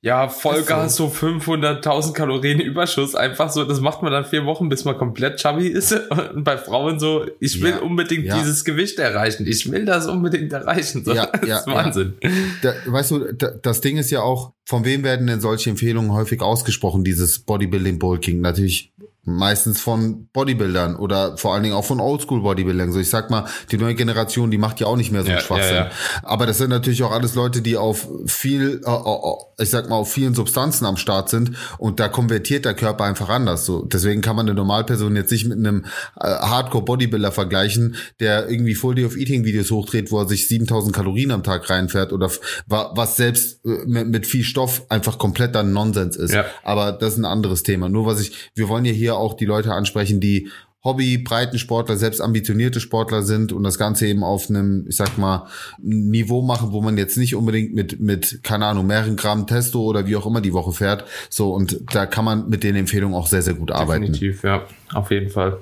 ja 0.00 0.28
Vollgas, 0.30 0.96
so, 0.96 1.08
so 1.08 1.26
500.000 1.26 2.14
Kalorien 2.14 2.58
Überschuss. 2.58 3.14
Einfach 3.14 3.50
so, 3.50 3.64
das 3.64 3.80
macht 3.80 4.02
man 4.02 4.12
dann 4.12 4.24
vier 4.24 4.46
Wochen, 4.46 4.70
bis 4.70 4.86
man 4.86 4.96
komplett 4.96 5.36
chubby 5.36 5.68
ist. 5.68 5.92
Und 5.92 6.44
bei 6.44 6.56
Frauen 6.56 6.98
so, 6.98 7.26
ich 7.38 7.60
will 7.60 7.72
ja, 7.72 7.78
unbedingt 7.80 8.24
ja. 8.24 8.38
dieses 8.38 8.64
Gewicht 8.64 8.98
erreichen. 8.98 9.46
Ich 9.46 9.70
will 9.70 9.84
das 9.84 10.06
unbedingt 10.06 10.50
erreichen. 10.50 11.04
So, 11.04 11.12
ja, 11.12 11.26
das 11.32 11.46
ja, 11.46 11.58
ist 11.58 11.66
Wahnsinn. 11.66 12.14
Da, 12.62 12.72
weißt 12.86 13.10
du, 13.10 13.32
da, 13.34 13.50
das 13.50 13.82
Ding 13.82 13.98
ist 13.98 14.10
ja 14.10 14.22
auch, 14.22 14.54
von 14.64 14.86
wem 14.86 15.04
werden 15.04 15.26
denn 15.26 15.42
solche 15.42 15.68
Empfehlungen 15.68 16.12
häufig 16.12 16.40
ausgesprochen, 16.40 17.04
dieses 17.04 17.40
Bodybuilding-Bulking? 17.40 18.40
Natürlich 18.40 18.92
meistens 19.24 19.80
von 19.80 20.26
Bodybuildern 20.32 20.96
oder 20.96 21.36
vor 21.36 21.54
allen 21.54 21.62
Dingen 21.62 21.74
auch 21.74 21.84
von 21.84 22.00
Oldschool-Bodybuildern. 22.00 22.92
So 22.92 22.98
ich 23.02 23.10
sag 23.10 23.30
mal, 23.30 23.44
die 23.70 23.76
neue 23.76 23.94
Generation, 23.94 24.50
die 24.50 24.58
macht 24.58 24.80
ja 24.80 24.86
auch 24.86 24.96
nicht 24.96 25.12
mehr 25.12 25.22
so 25.22 25.28
einen 25.28 25.38
ja, 25.38 25.44
Schwachsinn. 25.44 25.74
Ja, 25.74 25.84
ja. 25.84 25.90
Aber 26.22 26.46
das 26.46 26.58
sind 26.58 26.70
natürlich 26.70 27.02
auch 27.02 27.12
alles 27.12 27.34
Leute, 27.34 27.62
die 27.62 27.76
auf 27.76 28.08
viel, 28.26 28.80
äh, 28.84 28.90
äh, 28.90 29.62
ich 29.62 29.70
sag 29.70 29.88
mal, 29.88 29.96
auf 29.96 30.12
vielen 30.12 30.34
Substanzen 30.34 30.86
am 30.86 30.96
Start 30.96 31.28
sind 31.28 31.52
und 31.78 32.00
da 32.00 32.08
konvertiert 32.08 32.64
der 32.64 32.74
Körper 32.74 33.04
einfach 33.04 33.28
anders. 33.28 33.66
So 33.66 33.82
deswegen 33.84 34.22
kann 34.22 34.36
man 34.36 34.46
eine 34.46 34.54
Normalperson 34.54 35.14
jetzt 35.16 35.30
nicht 35.30 35.46
mit 35.46 35.58
einem 35.58 35.84
äh, 36.18 36.26
Hardcore-Bodybuilder 36.26 37.32
vergleichen, 37.32 37.96
der 38.20 38.48
irgendwie 38.48 38.74
Full 38.74 38.94
Day 38.94 39.04
of 39.04 39.16
Eating 39.16 39.44
Videos 39.44 39.70
hochdreht, 39.70 40.10
wo 40.10 40.20
er 40.20 40.28
sich 40.28 40.48
7000 40.48 40.94
Kalorien 40.94 41.30
am 41.30 41.42
Tag 41.42 41.68
reinfährt 41.68 42.12
oder 42.12 42.30
was 42.66 43.16
selbst 43.16 43.64
mit, 43.64 44.26
viel 44.26 44.44
Stoff 44.44 44.82
einfach 44.88 45.18
komplett 45.18 45.54
dann 45.54 45.72
Nonsens 45.72 46.16
ist. 46.16 46.36
Aber 46.62 46.92
das 46.92 47.14
ist 47.14 47.18
ein 47.18 47.24
anderes 47.24 47.62
Thema. 47.62 47.88
Nur 47.88 48.06
was 48.06 48.20
ich, 48.20 48.50
wir 48.54 48.68
wollen 48.68 48.84
ja 48.84 48.92
hier 48.92 49.16
auch 49.16 49.34
die 49.34 49.44
Leute 49.44 49.72
ansprechen, 49.72 50.20
die 50.20 50.48
Hobby, 50.84 51.18
Breitensportler, 51.18 51.96
selbst 51.96 52.20
ambitionierte 52.20 52.80
Sportler 52.80 53.22
sind 53.22 53.52
und 53.52 53.62
das 53.62 53.78
Ganze 53.78 54.06
eben 54.08 54.24
auf 54.24 54.50
einem, 54.50 54.86
ich 54.88 54.96
sag 54.96 55.16
mal, 55.16 55.46
Niveau 55.78 56.42
machen, 56.42 56.72
wo 56.72 56.80
man 56.82 56.98
jetzt 56.98 57.16
nicht 57.16 57.36
unbedingt 57.36 57.72
mit, 57.72 58.00
mit, 58.00 58.40
keine 58.42 58.66
Ahnung, 58.66 58.86
mehreren 58.88 59.16
Gramm 59.16 59.46
Testo 59.46 59.82
oder 59.82 60.06
wie 60.06 60.16
auch 60.16 60.26
immer 60.26 60.40
die 60.40 60.52
Woche 60.52 60.72
fährt. 60.72 61.04
So, 61.30 61.54
und 61.54 61.80
da 61.94 62.06
kann 62.06 62.24
man 62.24 62.48
mit 62.48 62.64
den 62.64 62.74
Empfehlungen 62.74 63.16
auch 63.16 63.28
sehr, 63.28 63.42
sehr 63.42 63.54
gut 63.54 63.70
arbeiten. 63.70 64.06
Definitiv, 64.06 64.42
ja, 64.42 64.66
auf 64.94 65.10
jeden 65.10 65.30
Fall. 65.30 65.58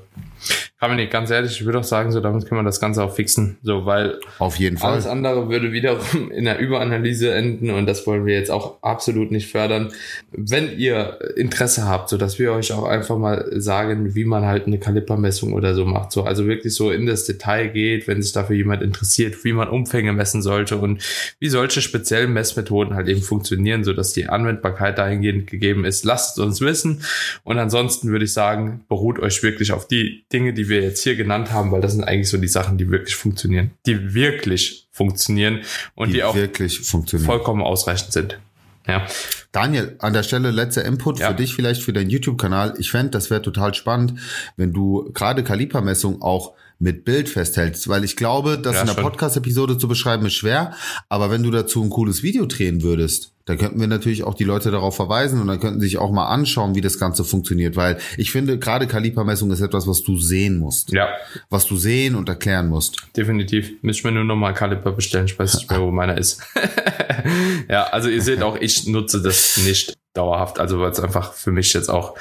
Kann 0.81 0.89
man 0.89 0.97
nicht, 0.97 1.13
ganz 1.13 1.29
ehrlich, 1.29 1.61
ich 1.61 1.67
würde 1.67 1.79
auch 1.81 1.85
sagen, 1.85 2.11
so 2.11 2.21
damit 2.21 2.47
kann 2.47 2.57
man 2.57 2.65
das 2.65 2.81
Ganze 2.81 3.05
auch 3.05 3.15
fixen, 3.15 3.59
so, 3.63 3.85
weil 3.85 4.19
auf 4.39 4.57
jeden 4.57 4.79
Fall 4.79 4.93
alles 4.93 5.07
andere 5.07 5.51
würde 5.51 5.73
wiederum 5.73 6.31
in 6.35 6.47
der 6.47 6.59
Überanalyse 6.59 7.35
enden 7.35 7.69
und 7.69 7.85
das 7.85 8.07
wollen 8.07 8.25
wir 8.25 8.35
jetzt 8.35 8.51
auch 8.51 8.83
absolut 8.83 9.31
nicht 9.31 9.53
fördern. 9.53 9.93
Wenn 10.33 10.79
ihr 10.79 11.19
Interesse 11.37 11.87
habt, 11.87 12.09
so 12.09 12.17
dass 12.17 12.39
wir 12.39 12.53
euch 12.53 12.73
auch 12.73 12.85
einfach 12.85 13.19
mal 13.19 13.61
sagen, 13.61 14.15
wie 14.15 14.25
man 14.25 14.47
halt 14.47 14.67
eine 14.67 14.79
Kalipermessung 14.79 15.53
oder 15.53 15.75
so 15.75 15.85
macht, 15.85 16.13
so, 16.13 16.23
also 16.23 16.47
wirklich 16.47 16.75
so 16.75 16.91
in 16.91 17.05
das 17.05 17.27
Detail 17.27 17.69
geht, 17.69 18.09
wenn 18.09 18.23
sich 18.23 18.33
dafür 18.33 18.57
jemand 18.57 18.81
interessiert, 18.81 19.45
wie 19.45 19.53
man 19.53 19.69
Umfänge 19.69 20.15
messen 20.15 20.41
sollte 20.41 20.79
und 20.79 21.03
wie 21.41 21.51
solche 21.51 21.83
speziellen 21.83 22.33
Messmethoden 22.33 22.95
halt 22.95 23.09
eben 23.09 23.21
funktionieren, 23.21 23.85
so 23.85 23.93
dass 23.93 24.15
die 24.15 24.31
Anwendbarkeit 24.31 24.97
dahingehend 24.97 25.47
gegeben 25.47 25.85
ist, 25.85 26.07
lasst 26.07 26.39
es 26.39 26.43
uns 26.43 26.63
wissen 26.63 27.03
und 27.45 27.59
ansonsten 27.59 28.09
würde 28.09 28.25
ich 28.25 28.33
sagen, 28.33 28.81
beruht 28.89 29.19
euch 29.21 29.43
wirklich 29.43 29.73
auf 29.73 29.87
die 29.87 30.25
Dinge, 30.33 30.53
die 30.53 30.69
wir 30.69 30.83
jetzt 30.83 31.03
hier 31.03 31.17
genannt 31.17 31.53
haben, 31.53 31.71
weil 31.73 31.81
das 31.81 31.93
sind 31.93 32.05
eigentlich 32.05 32.29
so 32.29 32.39
die 32.39 32.49
Sachen, 32.49 32.79
die 32.79 32.91
wirklich 32.91 33.17
funktionieren, 33.17 33.73
die 33.87 34.15
wirklich 34.15 34.89
funktionieren 34.91 35.61
und 35.95 36.09
die, 36.09 36.15
die 36.15 36.25
auch 36.25 36.35
wirklich 36.35 36.81
vollkommen 36.81 37.63
ausreichend 37.63 38.13
sind. 38.13 38.39
Ja. 38.87 39.07
Daniel, 39.53 39.97
an 39.99 40.13
der 40.13 40.23
Stelle 40.23 40.51
letzter 40.51 40.85
Input 40.85 41.19
ja. 41.19 41.29
für 41.29 41.35
dich 41.35 41.55
vielleicht 41.55 41.83
für 41.83 41.93
deinen 41.93 42.11
YouTube-Kanal. 42.11 42.75
Ich 42.79 42.91
fände, 42.91 43.11
das 43.11 43.31
wäre 43.31 43.43
total 43.43 43.75
spannend, 43.75 44.15
wenn 44.57 44.73
du 44.73 45.11
gerade 45.13 45.45
Kalipermessung 45.45 46.23
auch 46.23 46.55
mit 46.81 47.05
Bild 47.05 47.29
festhältst, 47.29 47.89
weil 47.89 48.05
ich 48.05 48.17
glaube, 48.17 48.59
das 48.59 48.75
ja, 48.75 48.81
in 48.81 48.87
der 48.89 48.95
Podcast-Episode 48.95 49.77
zu 49.77 49.87
beschreiben 49.87 50.27
ist 50.27 50.35
schwer, 50.35 50.73
aber 51.09 51.31
wenn 51.31 51.43
du 51.43 51.51
dazu 51.51 51.83
ein 51.83 51.91
cooles 51.91 52.23
Video 52.23 52.47
drehen 52.47 52.83
würdest, 52.83 53.35
dann 53.45 53.59
könnten 53.59 53.81
wir 53.81 53.87
natürlich 53.87 54.23
auch 54.23 54.35
die 54.35 54.45
Leute 54.45 54.71
darauf 54.71 54.97
verweisen 54.97 55.41
und 55.41 55.47
dann 55.47 55.61
könnten 55.61 55.81
sich 55.81 55.99
auch 55.99 56.11
mal 56.11 56.29
anschauen, 56.29 56.75
wie 56.75 56.81
das 56.81 56.99
Ganze 56.99 57.25
funktioniert, 57.25 57.77
weil 57.77 57.99
ich 58.17 58.31
finde, 58.31 58.59
gerade 58.59 58.87
Kalipermessung 58.87 59.51
ist 59.51 59.61
etwas, 59.61 59.87
was 59.87 60.03
du 60.03 60.17
sehen 60.17 60.59
musst. 60.59 60.93
Ja. 60.93 61.09
Was 61.51 61.67
du 61.67 61.77
sehen 61.77 62.15
und 62.15 62.29
erklären 62.29 62.69
musst. 62.69 63.03
Definitiv. 63.17 63.73
Müsste 63.83 64.01
ich 64.01 64.05
mir 64.05 64.13
nur 64.13 64.25
nochmal 64.25 64.55
Kaliper 64.55 64.93
bestellen. 64.93 65.27
Ich 65.27 65.39
weiß 65.39 65.55
nicht 65.55 65.71
mehr, 65.71 65.81
wo 65.81 65.91
meiner 65.91 66.17
ist. 66.17 66.41
ja, 67.69 67.85
also 67.85 68.09
ihr 68.09 68.23
seht 68.23 68.43
auch, 68.43 68.57
ich 68.57 68.87
nutze 68.87 69.21
das 69.21 69.59
nicht 69.67 69.99
dauerhaft, 70.15 70.59
also 70.59 70.81
weil 70.81 70.91
es 70.91 71.01
einfach 71.01 71.33
für 71.33 71.53
mich 71.53 71.73
jetzt 71.73 71.89
auch 71.89 72.17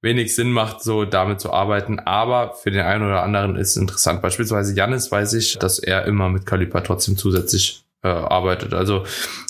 wenig 0.00 0.34
Sinn 0.34 0.50
macht, 0.50 0.82
so 0.82 1.04
damit 1.04 1.40
zu 1.40 1.52
arbeiten. 1.52 2.00
Aber 2.00 2.54
für 2.54 2.70
den 2.70 2.82
einen 2.82 3.06
oder 3.06 3.22
anderen 3.22 3.56
ist 3.56 3.70
es 3.70 3.76
interessant. 3.76 4.22
Beispielsweise 4.22 4.74
Janis 4.74 5.10
weiß 5.10 5.34
ich, 5.34 5.58
dass 5.58 5.78
er 5.78 6.06
immer 6.06 6.28
mit 6.28 6.46
Kaliper 6.46 6.82
trotzdem 6.82 7.16
zusätzlich 7.16 7.83
äh, 8.04 8.08
arbeitet. 8.08 8.74
Also 8.74 9.04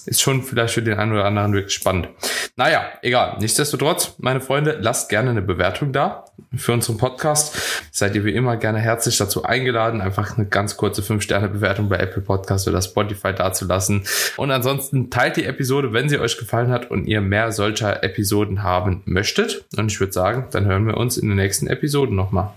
ist 0.06 0.22
schon 0.22 0.42
vielleicht 0.42 0.74
für 0.74 0.82
den 0.82 0.98
einen 0.98 1.12
oder 1.12 1.24
anderen 1.24 1.52
wirklich 1.52 1.74
spannend. 1.74 2.08
Naja, 2.56 2.84
egal. 3.02 3.36
Nichtsdestotrotz, 3.40 4.14
meine 4.18 4.40
Freunde, 4.40 4.78
lasst 4.80 5.08
gerne 5.08 5.30
eine 5.30 5.42
Bewertung 5.42 5.92
da 5.92 6.26
für 6.56 6.72
unseren 6.72 6.96
Podcast. 6.96 7.56
Seid 7.90 8.14
ihr 8.14 8.24
wie 8.24 8.34
immer 8.34 8.56
gerne 8.56 8.78
herzlich 8.78 9.18
dazu 9.18 9.42
eingeladen, 9.44 10.00
einfach 10.00 10.36
eine 10.36 10.46
ganz 10.46 10.76
kurze 10.76 11.02
5-Sterne-Bewertung 11.02 11.88
bei 11.88 11.96
Apple 11.96 12.22
Podcast 12.22 12.68
oder 12.68 12.80
Spotify 12.80 13.34
dazulassen. 13.34 14.04
Und 14.36 14.50
ansonsten 14.50 15.10
teilt 15.10 15.36
die 15.36 15.44
Episode, 15.44 15.92
wenn 15.92 16.08
sie 16.08 16.18
euch 16.18 16.38
gefallen 16.38 16.70
hat 16.70 16.90
und 16.90 17.06
ihr 17.06 17.20
mehr 17.20 17.50
solcher 17.50 18.02
Episoden 18.04 18.62
haben 18.62 19.02
möchtet. 19.04 19.64
Und 19.76 19.90
ich 19.90 19.98
würde 19.98 20.12
sagen, 20.12 20.46
dann 20.52 20.66
hören 20.66 20.86
wir 20.86 20.96
uns 20.96 21.16
in 21.16 21.28
den 21.28 21.36
nächsten 21.36 21.66
Episoden 21.66 22.14
nochmal. 22.14 22.52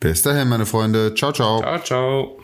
Bis 0.00 0.22
dahin, 0.22 0.48
meine 0.48 0.66
Freunde. 0.66 1.14
Ciao, 1.14 1.32
ciao. 1.32 1.60
Ciao, 1.60 1.78
ciao. 1.78 2.38